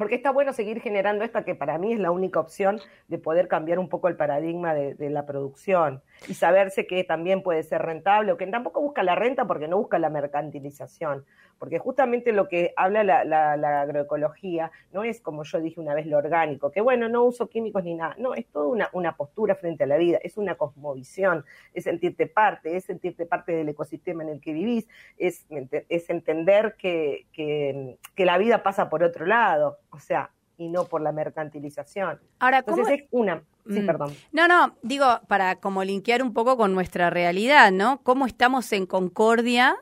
porque 0.00 0.14
está 0.14 0.30
bueno 0.30 0.54
seguir 0.54 0.80
generando 0.80 1.24
esta 1.24 1.44
que 1.44 1.54
para 1.54 1.76
mí 1.76 1.92
es 1.92 2.00
la 2.00 2.10
única 2.10 2.40
opción 2.40 2.80
de 3.08 3.18
poder 3.18 3.48
cambiar 3.48 3.78
un 3.78 3.90
poco 3.90 4.08
el 4.08 4.16
paradigma 4.16 4.72
de, 4.72 5.10
la 5.10 5.26
producción 5.26 6.02
y 6.26 6.32
saberse 6.32 6.86
que 6.86 7.04
también 7.04 7.42
puede 7.42 7.62
ser 7.64 7.82
rentable 7.82 8.32
o 8.32 8.38
que 8.38 8.46
tampoco 8.46 8.80
busca 8.80 9.02
la 9.02 9.14
renta 9.14 9.46
porque 9.46 9.68
no 9.68 9.76
busca 9.76 9.98
la 9.98 10.08
mercantilización, 10.08 11.26
porque 11.60 11.78
justamente 11.78 12.32
lo 12.32 12.48
que 12.48 12.72
habla 12.74 13.04
la, 13.04 13.82
agroecología 13.82 14.72
no 14.92 15.04
es 15.04 15.20
como 15.20 15.44
yo 15.44 15.60
dije 15.60 15.78
una 15.78 15.94
vez 15.94 16.06
lo 16.06 16.16
orgánico, 16.16 16.72
que 16.72 16.80
bueno, 16.80 17.10
no 17.10 17.22
uso 17.22 17.50
químicos 17.50 17.84
ni 17.84 17.94
nada, 17.94 18.16
no, 18.18 18.32
es 18.32 18.46
toda 18.46 18.66
una, 18.66 18.88
una 18.94 19.14
postura 19.14 19.54
frente 19.54 19.84
a 19.84 19.86
la 19.86 19.98
vida, 19.98 20.18
es 20.22 20.38
una 20.38 20.54
cosmovisión, 20.54 21.44
es 21.74 21.84
sentirte 21.84 22.26
parte, 22.26 22.76
es 22.76 22.84
sentirte 22.84 23.26
parte 23.26 23.52
del 23.52 23.68
ecosistema 23.68 24.22
en 24.22 24.30
el 24.30 24.40
que 24.40 24.54
vivís, 24.54 24.88
es, 25.18 25.46
es 25.90 26.08
entender 26.08 26.76
que, 26.78 27.26
que, 27.30 27.98
que 28.14 28.24
la 28.24 28.38
vida 28.38 28.62
pasa 28.62 28.88
por 28.88 29.02
otro 29.02 29.26
lado 29.26 29.80
o 29.90 29.98
sea, 29.98 30.30
y 30.56 30.68
no 30.68 30.86
por 30.86 31.02
la 31.02 31.12
mercantilización. 31.12 32.20
Ahora, 32.38 32.58
Entonces 32.58 33.00
es 33.00 33.04
una... 33.10 33.42
Sí, 33.68 33.80
mm. 33.80 33.86
perdón. 33.86 34.14
No, 34.32 34.48
no, 34.48 34.74
digo, 34.82 35.06
para 35.28 35.56
como 35.56 35.84
linkear 35.84 36.22
un 36.22 36.32
poco 36.32 36.56
con 36.56 36.72
nuestra 36.72 37.10
realidad, 37.10 37.70
¿no? 37.70 38.00
¿Cómo 38.02 38.24
estamos 38.24 38.72
en 38.72 38.86
concordia 38.86 39.76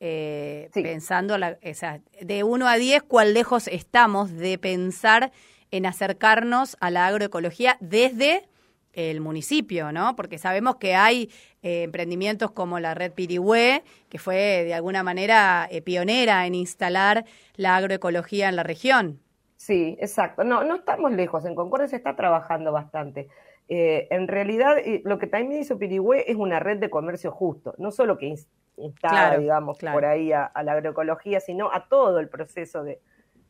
eh, 0.00 0.70
pensando, 0.74 1.38
la, 1.38 1.58
o 1.62 1.74
sea, 1.74 2.00
de 2.20 2.42
1 2.42 2.66
a 2.66 2.76
10, 2.76 3.02
cuál 3.02 3.34
lejos 3.34 3.68
estamos 3.68 4.32
de 4.32 4.58
pensar 4.58 5.30
en 5.70 5.86
acercarnos 5.86 6.76
a 6.80 6.90
la 6.90 7.06
agroecología 7.06 7.76
desde 7.80 8.48
el 8.92 9.20
municipio, 9.20 9.92
¿no? 9.92 10.16
Porque 10.16 10.38
sabemos 10.38 10.76
que 10.76 10.94
hay 10.94 11.30
eh, 11.62 11.84
emprendimientos 11.84 12.50
como 12.50 12.80
la 12.80 12.94
red 12.94 13.12
Pirigüe, 13.12 13.82
que 14.08 14.18
fue 14.18 14.64
de 14.64 14.74
alguna 14.74 15.02
manera 15.02 15.68
eh, 15.70 15.82
pionera 15.82 16.46
en 16.46 16.54
instalar 16.54 17.24
la 17.56 17.76
agroecología 17.76 18.48
en 18.48 18.56
la 18.56 18.62
región. 18.62 19.20
Sí, 19.56 19.96
exacto. 20.00 20.42
No, 20.42 20.64
no 20.64 20.76
estamos 20.76 21.12
lejos. 21.12 21.44
En 21.44 21.54
Concordia 21.54 21.86
se 21.86 21.96
está 21.96 22.16
trabajando 22.16 22.72
bastante. 22.72 23.28
Eh, 23.68 24.08
en 24.10 24.26
realidad, 24.26 24.76
lo 25.04 25.18
que 25.18 25.28
también 25.28 25.60
hizo 25.60 25.78
Pirigüe 25.78 26.24
es 26.28 26.36
una 26.36 26.58
red 26.58 26.78
de 26.78 26.90
comercio 26.90 27.30
justo, 27.30 27.74
no 27.78 27.92
solo 27.92 28.18
que 28.18 28.34
instala, 28.76 29.38
digamos, 29.38 29.78
por 29.78 30.04
ahí 30.04 30.32
a, 30.32 30.50
la 30.62 30.72
agroecología, 30.72 31.40
sino 31.40 31.72
a 31.72 31.88
todo 31.88 32.18
el 32.18 32.28
proceso 32.28 32.82
de, 32.82 33.00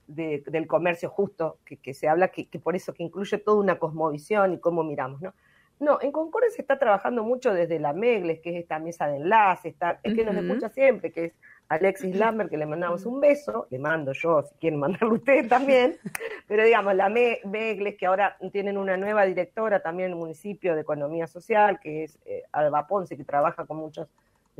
del 0.06 0.66
comercio 0.66 1.08
justo, 1.08 1.58
que, 1.64 1.94
se 1.94 2.08
habla, 2.08 2.28
que, 2.28 2.46
por 2.58 2.76
eso 2.76 2.92
que 2.92 3.02
incluye 3.02 3.38
toda 3.38 3.60
una 3.60 3.78
cosmovisión 3.78 4.52
y 4.52 4.58
cómo 4.58 4.82
miramos, 4.82 5.20
¿no? 5.20 5.34
No, 5.78 5.98
en 6.02 6.12
Concordia 6.12 6.50
se 6.50 6.60
está 6.60 6.78
trabajando 6.78 7.24
mucho 7.24 7.54
desde 7.54 7.78
la 7.78 7.94
MEGLES, 7.94 8.40
que 8.40 8.50
es 8.50 8.56
esta 8.56 8.78
mesa 8.78 9.06
de 9.06 9.16
enlace, 9.16 9.70
está, 9.70 9.98
es 10.02 10.14
que 10.14 10.26
nos 10.26 10.36
escucha 10.36 10.68
siempre, 10.68 11.10
que 11.10 11.24
es 11.24 11.32
Alexis 11.70 12.16
Lambert, 12.16 12.50
que 12.50 12.58
le 12.58 12.66
mandamos 12.66 13.06
un 13.06 13.18
beso, 13.18 13.66
le 13.70 13.78
mando 13.78 14.12
yo, 14.12 14.42
si 14.42 14.54
quieren 14.56 14.78
mandarlo 14.78 15.14
ustedes 15.14 15.48
también, 15.48 15.96
pero 16.48 16.64
digamos, 16.64 16.94
la 16.96 17.08
MEGLES, 17.08 17.96
que 17.96 18.06
ahora 18.06 18.36
tienen 18.52 18.76
una 18.76 18.98
nueva 18.98 19.24
directora 19.24 19.80
también 19.80 20.08
en 20.08 20.12
el 20.12 20.18
municipio 20.18 20.74
de 20.74 20.82
Economía 20.82 21.26
Social, 21.26 21.80
que 21.80 22.04
es 22.04 22.18
eh, 22.26 22.42
Alba 22.52 22.86
Ponce, 22.86 23.16
que 23.16 23.24
trabaja 23.24 23.64
con 23.64 23.78
muchos, 23.78 24.08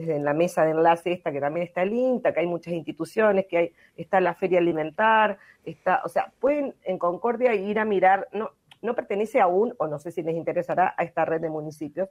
desde 0.01 0.19
la 0.19 0.33
mesa 0.33 0.65
de 0.65 0.71
enlace 0.71 1.13
esta, 1.13 1.33
que 1.33 1.41
también 1.41 1.67
está 1.67 1.83
el 1.83 1.93
INTA, 1.93 2.33
que 2.33 2.41
hay 2.41 2.47
muchas 2.47 2.73
instituciones, 2.73 3.47
que 3.47 3.57
hay, 3.59 3.73
está 3.97 4.21
la 4.21 4.35
Feria 4.35 4.59
Alimentar, 4.59 5.39
está, 5.65 6.01
o 6.05 6.09
sea, 6.09 6.33
pueden 6.41 6.75
en 6.85 6.99
Concordia 6.99 7.55
ir 7.55 7.79
a 7.79 7.85
mirar, 7.85 8.29
no, 8.33 8.51
no 8.83 8.95
pertenece 8.95 9.41
aún, 9.41 9.75
o 9.79 9.87
no 9.87 9.99
sé 9.99 10.11
si 10.11 10.23
les 10.23 10.35
interesará, 10.35 10.95
a 10.97 11.05
esta 11.05 11.25
red 11.25 11.41
de 11.41 11.51
municipios, 11.51 12.09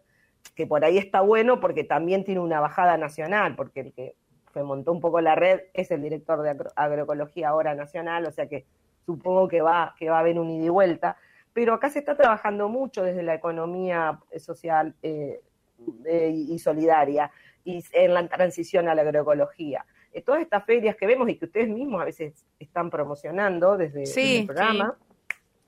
que 0.56 0.68
por 0.68 0.86
ahí 0.86 0.98
está 0.98 1.22
bueno 1.22 1.60
porque 1.60 1.84
también 1.84 2.24
tiene 2.24 2.42
una 2.42 2.60
bajada 2.60 2.98
nacional, 2.98 3.56
porque 3.56 3.82
el 3.82 3.94
que 3.94 4.16
se 4.54 4.64
montó 4.64 4.92
un 4.92 5.00
poco 5.00 5.20
la 5.22 5.36
red, 5.36 5.62
es 5.74 5.92
el 5.92 6.02
director 6.02 6.42
de 6.42 6.56
agroecología 6.76 7.50
ahora 7.50 7.76
nacional, 7.76 8.26
o 8.26 8.32
sea 8.32 8.48
que 8.48 8.66
supongo 9.06 9.48
que 9.48 9.62
va, 9.62 9.96
que 9.98 10.10
va 10.10 10.18
a 10.18 10.20
haber 10.20 10.40
un 10.40 10.50
ida 10.50 10.66
y 10.66 10.70
vuelta. 10.70 11.18
Pero 11.54 11.74
acá 11.74 11.90
se 11.90 12.00
está 12.00 12.16
trabajando 12.16 12.70
mucho 12.70 13.04
desde 13.04 13.24
la 13.24 13.34
economía 13.34 14.20
social 14.38 14.94
eh, 15.02 15.42
y 16.32 16.60
solidaria 16.60 17.32
y 17.70 17.84
en 17.94 18.14
la 18.14 18.28
transición 18.28 18.88
a 18.88 18.96
la 18.96 19.04
agroecología. 19.04 19.86
Eh, 20.12 20.22
todas 20.22 20.42
estas 20.42 20.66
ferias 20.66 20.96
que 20.96 21.06
vemos 21.06 21.30
y 21.30 21.36
que 21.36 21.46
ustedes 21.46 21.70
mismos 21.70 22.02
a 22.02 22.06
veces 22.06 22.46
están 22.58 22.90
promocionando 22.90 23.78
desde, 23.78 24.04
el 24.40 24.46
programa. 24.48 24.98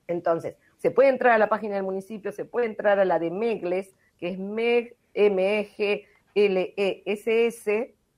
Entonces, 0.07 0.55
se 0.77 0.89
puede 0.89 1.09
entrar 1.09 1.33
a 1.33 1.37
la 1.37 1.47
página 1.47 1.75
del 1.75 1.83
municipio, 1.83 2.31
se 2.31 2.45
puede 2.45 2.65
entrar 2.65 2.99
a 2.99 3.05
la 3.05 3.19
de 3.19 3.29
MEGLES, 3.29 3.93
que 4.17 4.29
es 4.29 4.39
MEG, 4.39 4.95
M-E-G-L-E-S-S, 5.13 6.05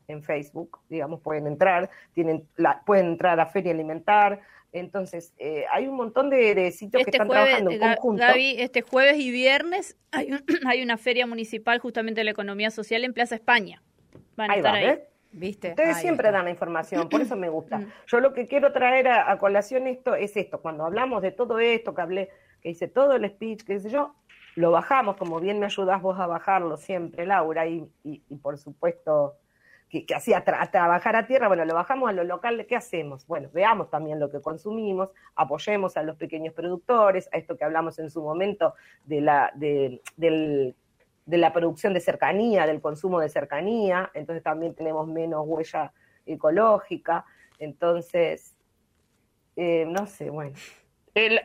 en 0.08 0.24
Facebook, 0.24 0.80
digamos, 0.90 1.22
pueden 1.22 1.48
entrar, 1.48 1.90
tienen 2.14 2.48
la, 2.56 2.84
pueden 2.86 3.08
entrar 3.08 3.40
a 3.40 3.48
Feria 3.48 3.72
Alimentar, 3.74 4.42
entonces, 4.74 5.34
eh, 5.38 5.66
hay 5.72 5.88
un 5.88 5.96
montón 5.96 6.32
de, 6.32 6.72
sitios 6.72 7.04
que 7.04 7.12
este 7.12 7.12
están 7.12 7.30
trabajando 7.30 7.70
en 7.70 7.80
conjunto. 7.80 8.24
Gaby, 8.24 8.56
este 8.58 8.82
jueves 8.82 9.18
y 9.18 9.32
viernes 9.32 9.96
hay, 10.12 10.30
hay, 10.66 10.82
una 10.82 10.98
feria 10.98 11.28
municipal 11.28 11.78
justamente 11.80 12.22
de 12.22 12.26
la 12.26 12.32
economía 12.32 12.72
social 12.72 13.04
en 13.04 13.14
Plaza 13.14 13.36
España. 13.36 13.84
Van 14.36 14.50
a 14.50 14.56
estar 14.56 14.76
ahí. 14.76 15.00
¿Viste? 15.32 15.70
Ustedes 15.70 15.98
siempre 15.98 16.32
dan 16.32 16.46
la 16.46 16.52
información, 16.52 17.10
por 17.10 17.22
eso 17.22 17.36
me 17.36 17.50
gusta. 17.50 17.80
Mm. 17.80 17.92
Yo 18.08 18.20
lo 18.20 18.34
que 18.34 18.46
quiero 18.48 18.72
traer 18.72 19.08
a, 19.08 19.36
colación 19.40 19.88
esto 19.88 20.14
es 20.14 20.38
esto, 20.38 20.62
cuando 20.62 20.86
hablamos 20.86 21.24
de 21.24 21.32
todo 21.32 21.60
esto, 21.60 21.96
que 21.96 22.02
hablé, 22.02 22.30
que 22.62 22.70
hice 22.70 22.88
todo 22.88 23.14
el 23.14 23.28
speech, 23.28 23.64
que 23.64 23.80
sé 23.80 23.90
yo, 23.90 24.14
lo 24.56 24.70
bajamos, 24.70 25.18
como 25.18 25.40
bien 25.40 25.60
me 25.60 25.66
ayudas 25.66 26.02
vos 26.04 26.20
a 26.20 26.28
bajarlo 26.28 26.78
siempre, 26.78 27.26
Laura, 27.26 27.66
y, 27.66 27.90
y 28.04 28.20
por 28.44 28.60
supuesto 28.60 29.38
que, 30.02 30.16
hacía 30.16 30.44
trabajar 30.44 31.16
a 31.16 31.28
tierra, 31.28 31.48
bueno, 31.48 31.66
lo 31.66 31.76
bajamos 31.76 32.10
a 32.10 32.14
lo 32.14 32.24
local, 32.24 32.66
¿qué 32.68 32.76
hacemos? 32.76 33.28
Bueno, 33.28 33.50
veamos 33.54 33.90
también 33.90 34.20
lo 34.20 34.32
que 34.32 34.42
consumimos, 34.42 35.10
apoyemos 35.36 35.98
a 35.98 36.04
los 36.04 36.16
pequeños 36.16 36.54
productores, 36.54 37.30
a 37.32 37.38
esto 37.38 37.56
que 37.56 37.64
hablamos 37.64 38.00
en 38.00 38.10
su 38.10 38.22
momento 38.22 38.74
de 39.06 39.22
la, 39.22 39.52
de, 39.56 40.02
de 40.18 41.38
la 41.38 41.54
producción 41.54 41.94
de 41.94 42.00
cercanía, 42.00 42.66
del 42.66 42.82
consumo 42.82 43.20
de 43.20 43.30
cercanía, 43.30 44.10
entonces 44.14 44.44
también 44.44 44.74
tenemos 44.74 45.08
menos 45.08 45.44
huella 45.46 45.94
ecológica, 46.26 47.26
entonces, 47.60 48.56
eh, 49.56 49.86
no 49.88 50.08
sé, 50.08 50.30
bueno, 50.30 50.56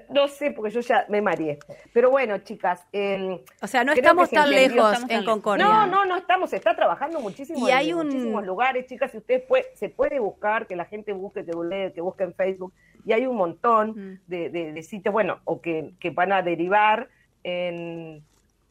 no 0.09 0.29
sé, 0.29 0.51
porque 0.53 0.71
yo 0.71 0.81
ya 0.81 1.05
me 1.09 1.21
mareé. 1.21 1.59
Pero 1.93 2.11
bueno, 2.11 2.39
chicas. 2.39 2.87
Em, 2.93 3.39
o 3.61 3.67
sea, 3.67 3.85
no 3.85 3.93
estamos 3.93 4.31
tan 4.31 4.51
lejos 4.51 4.99
en 5.09 5.25
Concordia. 5.25 5.67
No, 5.67 5.87
no, 5.87 6.05
no 6.07 6.17
estamos. 6.17 6.51
Se 6.51 6.57
está 6.57 6.75
trabajando 6.75 7.21
muchísimo 7.21 7.69
y 7.69 7.71
hay 7.71 7.91
en 7.91 7.97
muchísimos 7.97 8.47
lugares, 8.47 8.87
chicas. 8.87 9.11
Si 9.11 9.19
ustedes 9.19 9.43
puede, 9.43 9.67
se 9.75 9.91
puede 9.91 10.21
buscar, 10.21 10.67
que 10.67 10.75
la 10.75 10.87
gente 10.87 11.13
busque, 11.13 11.45
que, 11.45 11.93
que 11.95 12.01
busque 12.01 12.25
en 12.25 12.35
Facebook. 12.35 12.73
Y 13.05 13.13
hay 13.13 13.27
un 13.27 13.37
montón 13.37 13.91
mm. 13.91 14.21
de, 14.27 14.83
sitios, 14.83 15.13
bueno, 15.13 15.41
o 15.45 15.61
que, 15.61 15.93
que 16.01 16.11
van 16.11 16.33
a 16.33 16.43
derivar 16.43 17.09
en, 17.43 18.23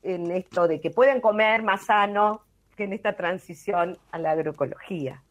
en 0.04 0.32
esto 0.32 0.68
de 0.68 0.82
que 0.82 0.90
pueden 0.90 1.22
comer 1.22 1.62
más 1.62 1.86
sano 1.86 2.42
que 2.76 2.86
en 2.86 2.94
esta 2.94 3.16
transición 3.16 3.98
a 4.12 4.18
la 4.18 4.32
agroecología. 4.32 5.22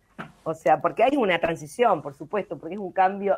O 0.45 0.55
sea, 0.55 0.81
porque 0.81 1.03
hay 1.03 1.17
una 1.17 1.41
transición, 1.41 2.03
por 2.03 2.15
supuesto, 2.15 2.57
porque 2.57 2.75
es 2.75 2.81
un 2.81 2.93
cambio 2.93 3.37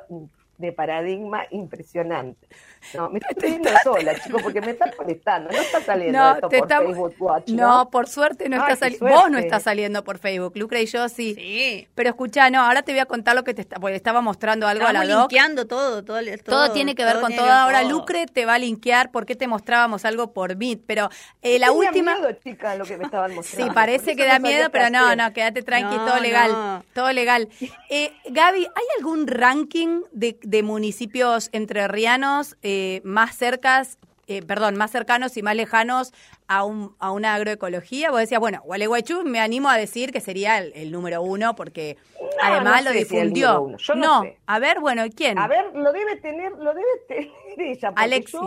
de 0.59 0.73
paradigma 0.73 1.44
impresionante. 1.51 2.47
No, 2.94 3.09
me 3.11 3.18
estoy 3.31 3.51
viendo 3.51 3.71
sola, 3.83 4.14
chicos, 4.21 4.42
porque 4.42 4.61
me 4.61 4.73
está 4.73 4.92
molestando. 4.99 5.51
No 5.51 5.59
está 5.59 5.81
saliendo 5.81 6.31
esto 6.35 6.49
por 6.49 6.68
Facebook 6.68 7.14
Watch. 7.18 7.49
¿no? 7.51 7.90
por 7.90 8.09
suerte 8.09 8.49
no 8.49 8.57
está 8.57 8.77
saliendo. 8.77 9.09
Vos 9.09 9.31
no 9.31 9.38
estás 9.38 9.62
saliendo 9.62 10.05
por 10.05 10.18
Facebook. 10.18 10.57
Lucre 10.57 10.83
y 10.83 10.87
yo 10.87 11.09
sí. 11.09 11.35
Sí. 11.35 11.88
Pero 11.94 12.11
escucha, 12.11 12.51
no, 12.51 12.61
ahora 12.61 12.83
te 12.83 12.92
voy 12.92 13.01
a 13.01 13.07
contar 13.07 13.37
lo 13.37 13.44
que 13.44 13.55
te 13.55 13.62
está, 13.62 13.77
porque 13.77 13.97
estaba 13.97 14.21
mostrando 14.21 14.66
algo 14.66 14.87
a 14.87 14.92
la 14.92 15.05
doc. 15.05 15.31
linkeando 15.31 15.66
todo, 15.66 16.05
todo, 16.05 16.21
todo. 16.23 16.38
Todo 16.44 16.73
tiene 16.73 16.94
que 16.94 17.05
ver 17.05 17.21
con 17.21 17.35
todo. 17.35 17.51
Ahora 17.51 17.85
Lucre 17.85 18.27
te 18.27 18.44
va 18.44 18.55
a 18.55 18.59
linkear 18.59 19.11
porque 19.11 19.37
te 19.37 19.47
mostrábamos 19.47 20.05
algo 20.05 20.33
por 20.33 20.57
Meet. 20.57 20.83
Pero 20.87 21.09
eh, 21.42 21.59
la 21.59 21.71
última. 21.71 22.16
Miedo, 22.16 22.33
chica, 22.33 22.75
lo 22.75 22.85
que 22.85 22.97
me 22.97 23.05
estaban 23.05 23.35
mostrando. 23.35 23.71
Sí, 23.71 23.75
parece 23.75 24.16
que 24.16 24.27
da 24.27 24.38
miedo, 24.38 24.71
pero 24.71 24.90
no, 24.90 25.14
no, 25.14 25.33
quédate 25.33 25.62
tranqui, 25.62 25.97
todo 25.97 26.18
legal. 26.21 26.83
Todo 26.92 27.12
legal. 27.12 27.49
Eh, 27.90 28.12
Gaby, 28.29 28.64
¿hay 28.64 28.85
algún 28.99 29.27
ranking 29.27 30.03
de 30.12 30.38
de 30.49 30.63
municipios 30.63 31.51
entrerrianos 31.53 32.57
eh, 32.63 33.03
más 33.05 33.37
cercas, 33.37 33.99
eh, 34.29 34.41
perdón, 34.43 34.77
más 34.77 34.91
cercanos 34.91 35.37
y 35.37 35.43
más 35.43 35.55
lejanos 35.55 36.15
a, 36.47 36.65
un, 36.65 36.97
a 36.99 37.13
una 37.13 37.35
agroecología? 37.35 38.11
Vos 38.11 38.21
decías, 38.21 38.41
bueno, 38.41 38.63
Gualeguaychú 38.65 39.25
me 39.25 39.41
animo 39.41 39.69
a 39.69 39.77
decir 39.77 40.11
que 40.11 40.23
sería 40.23 40.57
el, 40.59 40.91
número 40.91 41.21
uno 41.21 41.55
porque 41.55 41.99
además 42.43 42.83
lo 42.83 42.93
difundió. 42.93 43.77
no, 43.95 44.23
a 44.47 44.59
ver, 44.59 44.81
bueno, 44.81 45.03
¿quién? 45.15 45.39
A 45.39 45.49
ver, 45.49 45.67
lo 45.75 45.93
debe 45.93 46.17
tener, 46.17 46.53
lo 46.53 46.73
debe 46.73 46.89
tener 47.07 47.31
ella. 47.59 47.93
Alexis. 47.95 48.41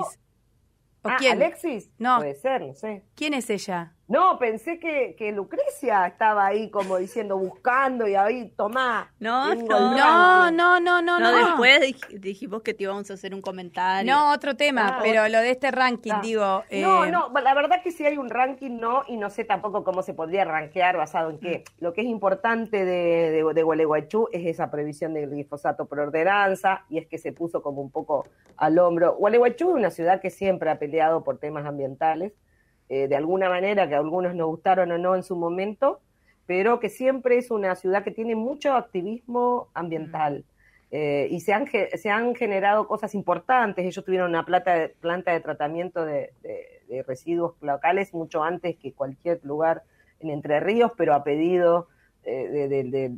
¿O 1.04 1.10
ah, 1.10 1.18
quién? 1.20 1.34
Alexis. 1.34 1.92
No. 2.00 2.18
Puede 2.18 2.34
ser, 2.34 2.62
no 2.62 2.74
sé. 2.74 3.04
¿Quién 3.16 3.36
es 3.36 3.48
ella? 3.52 3.94
No, 4.12 4.38
pensé 4.38 4.78
que, 4.78 5.16
que, 5.18 5.32
Lucrecia 5.32 6.06
estaba 6.06 6.46
ahí 6.46 6.70
como 6.70 6.98
diciendo, 6.98 7.38
buscando 7.38 8.06
y 8.06 8.16
ahí, 8.16 8.52
tomá. 8.58 9.10
No, 9.20 9.56
no, 9.56 9.62
no, 9.96 10.52
no, 10.52 10.80
no, 10.82 11.02
no, 11.02 11.20
no. 11.22 11.32
Después 11.32 11.96
dijimos 12.20 12.62
que 12.62 12.74
te 12.74 12.84
íbamos 12.84 13.10
a 13.10 13.14
hacer 13.14 13.34
un 13.34 13.42
comentario. 13.42 14.12
No, 14.12 14.34
otro 14.34 14.58
tema, 14.58 15.00
pero 15.02 15.30
lo 15.30 15.40
de 15.40 15.52
este 15.52 15.72
ranking, 15.72 16.12
ah. 16.14 16.20
digo. 16.22 16.44
No, 16.44 17.06
eh, 17.06 17.10
no, 17.12 17.32
la 17.42 17.54
verdad 17.54 17.82
que 17.82 17.92
si 17.92 18.06
hay 18.06 18.18
un 18.18 18.30
ranking, 18.30 18.72
no, 18.82 19.04
y 19.08 19.16
no 19.16 19.30
sé 19.30 19.46
tampoco 19.46 19.86
cómo 19.86 20.04
se 20.04 20.14
podría 20.14 20.44
rankear 20.44 20.98
basado 20.98 21.30
en 21.30 21.40
qué. 21.40 21.64
Mm. 21.78 21.84
Lo 21.86 21.94
que 21.94 22.02
es 22.02 22.08
importante 22.08 22.84
de, 22.84 23.32
de, 23.32 23.54
de 23.54 23.64
Gualeguaychú 23.64 24.28
es 24.34 24.46
esa 24.46 24.70
previsión 24.70 25.14
del 25.14 25.30
glifosato 25.30 25.86
por 25.86 26.02
ordenanza, 26.02 26.84
y 26.90 26.98
es 26.98 27.08
que 27.08 27.18
se 27.18 27.32
puso 27.32 27.62
como 27.62 27.82
un 27.82 27.92
poco 27.92 28.28
al 28.58 28.78
hombro. 28.78 29.16
Gualeguaychú 29.16 29.70
es 29.70 29.76
una 29.76 29.90
ciudad 29.90 30.20
que 30.20 30.32
siempre 30.32 30.70
ha 30.70 30.80
peleado 30.80 31.24
por 31.24 31.38
temas 31.38 31.66
ambientales 31.66 32.34
eh, 32.94 33.08
de 33.08 33.16
alguna 33.16 33.48
manera, 33.48 33.88
que 33.88 33.96
a 33.96 34.00
algunos 34.00 34.36
nos 34.36 34.48
gustaron 34.48 34.92
o 34.92 34.98
no 34.98 35.16
en 35.16 35.24
su 35.24 35.38
momento, 35.38 36.02
pero 36.46 36.82
que 36.82 36.90
siempre 36.90 37.38
es 37.38 37.50
una 37.50 37.74
ciudad 37.76 38.04
que 38.04 38.12
tiene 38.12 38.36
mucho 38.36 38.74
activismo 38.74 39.70
ambiental. 39.74 40.44
Eh, 40.92 41.30
y 41.32 41.40
se 41.40 41.54
han, 41.54 41.68
se 41.68 42.10
han 42.10 42.36
generado 42.36 42.90
cosas 42.90 43.16
importantes. 43.16 43.86
Ellos 43.86 44.04
tuvieron 44.04 44.32
una 44.32 44.44
planta 44.44 44.74
de, 44.74 44.90
planta 44.90 45.32
de 45.32 45.40
tratamiento 45.40 46.04
de, 46.04 46.34
residuos 47.08 47.56
locales 47.62 48.14
mucho 48.14 48.44
antes 48.44 48.76
que 48.76 48.92
cualquier 48.92 49.40
lugar 49.46 49.84
en 50.20 50.30
Entre 50.30 50.60
Ríos, 50.60 50.92
pero 50.98 51.14
a 51.14 51.24
pedido 51.24 51.88
eh, 52.26 52.68
de, 52.68 53.16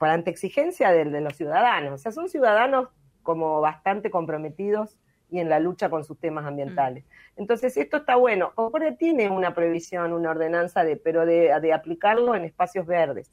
para 0.00 0.14
ante 0.14 0.30
exigencia 0.30 0.90
de, 0.90 1.20
los 1.20 1.36
ciudadanos. 1.36 1.92
O 1.92 1.98
sea, 1.98 2.12
son 2.12 2.30
ciudadanos 2.30 2.88
como 3.22 3.60
bastante 3.60 4.10
comprometidos 4.10 4.96
y 5.32 5.40
en 5.40 5.48
la 5.48 5.58
lucha 5.58 5.88
con 5.88 6.04
sus 6.04 6.18
temas 6.18 6.44
ambientales. 6.44 7.04
Mm. 7.04 7.40
Entonces, 7.40 7.76
esto 7.78 7.96
está 7.96 8.16
bueno. 8.16 8.52
Concordia 8.54 8.94
tiene 8.96 9.30
una 9.30 9.54
previsión, 9.54 10.12
una 10.12 10.30
ordenanza, 10.30 10.84
de, 10.84 10.96
pero 10.96 11.24
de, 11.24 11.72
aplicarlo 11.72 12.34
en 12.34 12.44
espacios 12.44 12.86
verdes. 12.86 13.32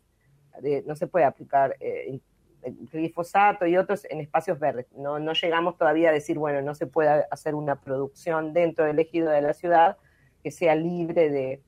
no 0.86 0.96
se 0.96 1.08
puede 1.08 1.26
aplicar 1.26 1.76
eh, 1.82 2.20
glifosato 2.92 3.66
y 3.66 3.76
otros 3.76 4.06
en 4.10 4.22
espacios 4.22 4.60
verdes. 4.60 4.88
No, 4.96 5.20
no 5.20 5.34
llegamos 5.34 5.78
todavía 5.78 6.10
a 6.10 6.14
decir, 6.14 6.40
bueno, 6.40 6.62
no 6.62 6.74
se 6.74 6.88
puede 6.88 7.26
hacer 7.30 7.54
una 7.54 7.82
producción 7.82 8.54
dentro 8.54 8.86
del 8.86 8.98
ejido 9.00 9.30
de 9.30 9.42
la 9.42 9.54
ciudad 9.54 9.98
que 10.42 10.52
sea 10.52 10.76
libre 10.76 11.30
de, 11.30 11.62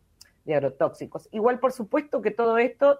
de 0.45 0.55
agrotóxicos. 0.55 1.27
Igual, 1.33 1.59
por 1.59 1.73
supuesto 1.73 2.21
que 2.21 2.31
todo 2.31 2.57
esto 2.57 2.99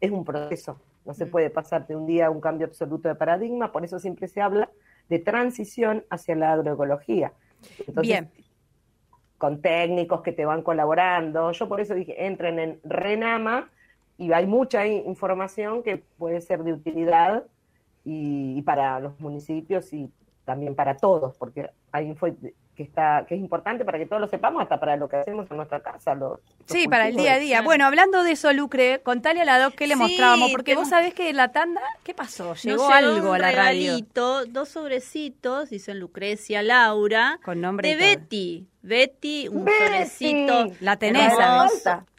es 0.00 0.12
un 0.12 0.24
proceso. 0.24 0.80
No 1.04 1.12
se 1.12 1.26
mm. 1.26 1.30
puede 1.30 1.50
pasar 1.50 1.88
de 1.88 1.96
un 1.96 2.06
día 2.06 2.26
a 2.26 2.30
un 2.30 2.40
cambio 2.40 2.68
absoluto 2.68 3.08
de 3.08 3.16
paradigma, 3.16 3.72
por 3.72 3.84
eso 3.84 3.98
siempre 3.98 4.28
se 4.28 4.40
habla 4.40 4.70
de 5.08 5.18
transición 5.18 6.04
hacia 6.10 6.36
la 6.36 6.52
agroecología. 6.52 7.32
Bien. 8.00 8.30
Con 9.38 9.60
técnicos 9.60 10.22
que 10.22 10.32
te 10.32 10.44
van 10.44 10.62
colaborando. 10.62 11.52
Yo 11.52 11.68
por 11.68 11.80
eso 11.80 11.94
dije, 11.94 12.26
entren 12.26 12.58
en 12.58 12.80
Renama 12.84 13.70
y 14.16 14.32
hay 14.32 14.46
mucha 14.46 14.86
información 14.86 15.82
que 15.82 15.98
puede 16.18 16.40
ser 16.40 16.64
de 16.64 16.72
utilidad 16.72 17.44
y, 18.04 18.62
para 18.62 18.98
los 19.00 19.18
municipios 19.20 19.92
y 19.92 20.10
también 20.44 20.74
para 20.74 20.96
todos, 20.96 21.36
porque 21.36 21.70
hay 21.92 22.06
info 22.06 22.26
que 22.78 22.84
está 22.84 23.24
que 23.26 23.34
es 23.34 23.40
importante 23.40 23.84
para 23.84 23.98
que 23.98 24.06
todos 24.06 24.20
lo 24.20 24.28
sepamos, 24.28 24.62
hasta 24.62 24.78
para 24.78 24.96
lo 24.96 25.08
que 25.08 25.16
hacemos 25.16 25.50
en 25.50 25.56
nuestra 25.56 25.80
casa. 25.80 26.16
sí, 26.66 26.86
para 26.86 27.08
el 27.08 27.16
día 27.16 27.32
a 27.34 27.38
día. 27.40 27.60
Bueno, 27.60 27.84
hablando 27.84 28.22
de 28.22 28.30
eso, 28.30 28.52
Lucre, 28.52 29.00
contale 29.02 29.40
a 29.40 29.44
la 29.44 29.58
doc 29.58 29.74
qué 29.74 29.88
le 29.88 29.96
mostrábamos, 29.96 30.52
porque 30.52 30.76
vos 30.76 30.88
sabés 30.88 31.12
que 31.12 31.32
la 31.32 31.50
tanda, 31.50 31.80
¿qué 32.04 32.14
pasó? 32.14 32.54
Llegó, 32.54 32.88
algo 32.88 33.32
a 33.32 33.38
la 33.40 33.50
regalito, 33.50 34.38
radio. 34.38 34.52
Dos 34.52 34.68
sobrecitos, 34.68 35.70
dicen 35.70 35.98
Lucrecia, 35.98 36.62
Laura, 36.62 37.40
con 37.42 37.60
nombre 37.60 37.88
de 37.88 37.96
Betty. 37.96 38.68
Betty, 38.88 39.48
un 39.48 39.66
sobrecito. 39.66 40.72
La 40.80 40.96
tenés, 40.96 41.32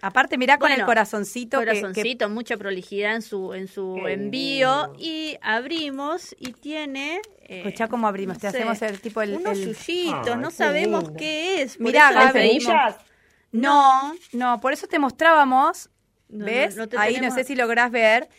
Aparte, 0.01 0.37
mirá 0.37 0.57
con 0.57 0.71
el 0.71 0.85
corazoncito. 0.85 1.57
Corazoncito, 1.57 2.29
mucha 2.29 2.55
prolijidad 2.55 3.15
en 3.15 3.21
su, 3.21 3.53
en 3.53 3.67
su 3.67 3.97
envío. 4.07 4.93
Y 4.97 5.37
abrimos 5.41 6.35
y 6.39 6.53
tiene. 6.53 7.21
Eh, 7.41 7.59
Escuchá 7.59 7.87
cómo 7.87 8.07
abrimos, 8.07 8.37
te 8.37 8.47
hacemos 8.47 8.81
el 8.81 9.01
tipo 9.01 9.21
el. 9.21 9.35
Unos 9.35 9.57
yuyitos, 9.57 10.37
no 10.37 10.51
sabemos 10.51 11.11
qué 11.17 11.61
es. 11.61 11.79
Mirá, 11.79 12.11
Gaby. 12.11 12.65
No, 13.51 14.13
no, 14.31 14.59
por 14.61 14.73
eso 14.73 14.87
te 14.87 14.99
mostrábamos. 14.99 15.89
¿Ves? 16.29 16.77
Ahí 16.97 17.19
no 17.19 17.31
sé 17.31 17.43
si 17.43 17.55
lográs 17.55 17.91
ver. 17.91 18.29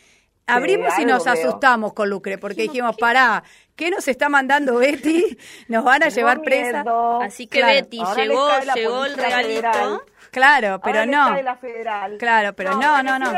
Abrimos 0.47 0.97
y 0.99 1.05
nos 1.05 1.27
asustamos 1.27 1.93
con 1.93 2.09
Lucre, 2.09 2.37
porque 2.37 2.63
dijimos, 2.63 2.95
pará, 2.97 3.43
¿qué 3.81 3.89
nos 3.89 4.07
está 4.07 4.29
mandando 4.29 4.75
Betty? 4.75 5.35
Nos 5.67 5.83
van 5.83 6.03
a 6.03 6.09
llevar 6.09 6.43
presa. 6.43 6.83
Así 7.23 7.47
que 7.47 7.63
Betty, 7.63 7.97
llegó, 8.15 8.47
llegó 8.75 9.05
el 9.05 9.17
regalito. 9.17 10.05
Claro, 10.29 10.79
pero 10.83 11.07
no. 11.07 11.35
Claro, 12.19 12.53
pero 12.55 12.77
no, 12.77 13.01
no, 13.01 13.17
no. 13.17 13.31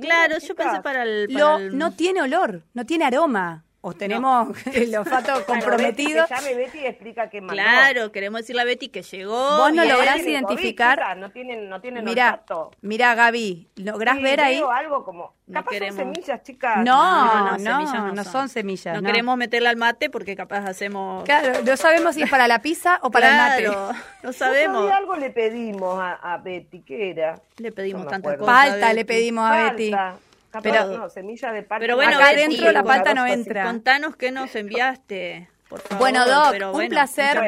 claro, 0.00 0.38
yo 0.38 0.54
pensé 0.56 0.80
para 0.82 1.04
el... 1.04 1.28
No 1.72 1.92
tiene 1.92 2.22
olor, 2.22 2.64
no 2.74 2.84
tiene 2.84 3.04
aroma 3.04 3.65
o 3.86 3.92
tenemos 3.92 4.48
el 4.74 4.96
olfato 4.96 5.46
comprometido. 5.46 6.26
Betty, 6.56 6.86
explica 6.86 7.30
que 7.30 7.40
Claro, 7.40 8.10
queremos 8.10 8.40
decirle 8.40 8.62
a 8.62 8.64
Betty 8.64 8.88
que 8.88 9.02
llegó. 9.02 9.58
Vos 9.58 9.72
no 9.72 9.84
lográs 9.84 10.18
identificar. 10.18 11.16
no 11.16 11.30
tienen, 11.30 11.68
no 11.68 11.80
tienen 11.80 12.04
mira, 12.04 12.42
mira, 12.80 13.14
Gaby, 13.14 13.68
lográs 13.76 14.20
ver 14.20 14.40
ahí. 14.40 14.60
algo 14.60 15.04
como. 15.04 15.36
No 15.46 15.60
capaz 15.60 15.70
queremos... 15.70 15.94
son 15.94 16.14
semillas, 16.14 16.42
chicas. 16.42 16.78
No, 16.78 17.56
no, 17.58 17.58
no, 17.58 18.12
no, 18.12 18.24
son. 18.24 18.48
semillas. 18.48 19.00
No, 19.00 19.06
queremos 19.06 19.36
meterla 19.36 19.70
al 19.70 19.76
mate 19.76 20.10
porque 20.10 20.34
capaz 20.34 20.66
hacemos. 20.68 21.22
Claro, 21.22 21.62
no 21.64 21.76
sabemos 21.76 22.16
si 22.16 22.22
es 22.22 22.30
para 22.30 22.48
la 22.48 22.62
pizza 22.62 22.98
o 23.02 23.12
para 23.12 23.30
el 23.30 23.36
mate. 23.36 23.96
No 24.24 24.32
sabemos. 24.32 24.90
algo 24.90 25.14
le 25.14 25.30
pedimos 25.30 26.00
a, 26.00 26.40
Betty, 26.42 26.80
¿qué 26.80 27.10
era? 27.10 27.40
Le 27.58 27.70
pedimos 27.70 28.08
tantas 28.08 28.36
cosas. 28.36 28.52
Palta 28.52 28.92
le 28.92 29.04
pedimos 29.04 29.48
a 29.48 29.70
Betty. 29.70 29.92
Pero, 30.62 31.08
semilla 31.10 31.52
de 31.52 31.62
Pero 31.62 31.96
bueno, 31.96 32.16
acá 32.16 32.30
adentro 32.30 32.70
la 32.72 32.82
palta 32.82 33.14
no 33.14 33.26
entra. 33.26 33.64
Contanos 33.64 34.16
qué 34.16 34.30
nos 34.30 34.54
enviaste. 34.54 35.48
Por 35.68 35.80
favor. 35.80 35.98
Bueno, 35.98 36.26
Doc, 36.26 36.74
un 36.74 36.88
placer. 36.88 37.38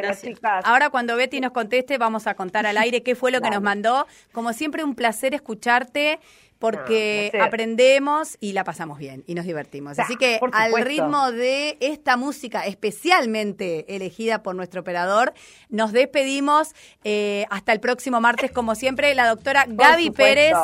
Ahora 0.64 0.90
cuando 0.90 1.16
Betty 1.16 1.40
nos 1.40 1.52
conteste 1.52 1.98
vamos 1.98 2.26
a 2.26 2.34
contar 2.34 2.66
al 2.66 2.76
aire 2.76 3.02
qué 3.02 3.14
fue 3.14 3.30
lo 3.30 3.40
que 3.40 3.50
nos 3.50 3.62
mandó. 3.62 4.06
Como 4.32 4.52
siempre, 4.52 4.82
un 4.82 4.94
placer 4.94 5.34
escucharte 5.34 6.18
porque 6.58 7.30
aprendemos 7.40 8.36
y 8.40 8.52
la 8.52 8.64
pasamos 8.64 8.98
bien 8.98 9.22
y 9.26 9.34
nos 9.34 9.44
divertimos. 9.44 9.98
Así 9.98 10.16
que 10.16 10.40
al 10.52 10.84
ritmo 10.84 11.30
de 11.30 11.76
esta 11.80 12.16
música 12.16 12.66
especialmente 12.66 13.94
elegida 13.94 14.42
por 14.42 14.56
nuestro 14.56 14.80
operador, 14.80 15.32
nos 15.68 15.92
despedimos 15.92 16.74
eh, 17.04 17.46
hasta 17.50 17.72
el 17.72 17.80
próximo 17.80 18.20
martes, 18.20 18.50
como 18.50 18.74
siempre, 18.74 19.14
la 19.14 19.28
doctora 19.28 19.66
Gaby 19.68 20.10
Pérez 20.10 20.54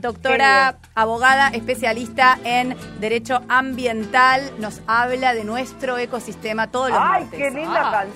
doctora, 0.00 0.78
abogada, 0.94 1.48
especialista 1.48 2.38
en 2.44 2.76
derecho 3.00 3.40
ambiental, 3.48 4.52
nos 4.58 4.80
habla 4.86 5.34
de 5.34 5.44
nuestro 5.44 5.98
ecosistema 5.98 6.70
todos 6.70 6.90
los 6.90 6.98
¡Ay, 7.00 7.26
qué 7.30 7.50
linda 7.50 7.88
ah. 7.88 8.06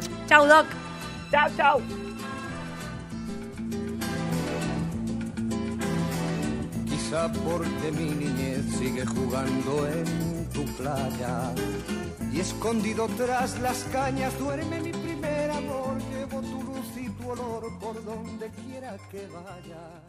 canción! 0.00 0.26
Chau, 0.26 0.46
Doc. 0.46 0.66
Chau, 1.30 1.50
chau. 1.56 1.80
Quizá 6.86 7.32
porque 7.32 7.92
mi 7.92 8.10
niñez 8.10 8.64
sigue 8.78 9.04
jugando 9.06 9.86
en 9.88 10.48
tu 10.50 10.64
playa 10.76 11.52
y 12.32 12.40
escondido 12.40 13.08
tras 13.16 13.58
las 13.60 13.84
cañas 13.92 14.38
duerme 14.38 14.80
mi 14.80 14.92
primer 14.92 15.50
amor. 15.50 15.98
Llevo 16.10 16.40
tu 16.40 16.62
luz 16.62 16.96
y 16.96 17.08
tu 17.10 17.30
olor 17.30 17.78
por 17.78 18.02
donde 18.04 18.48
quiera 18.50 18.96
que 19.10 19.26
vaya. 19.26 20.02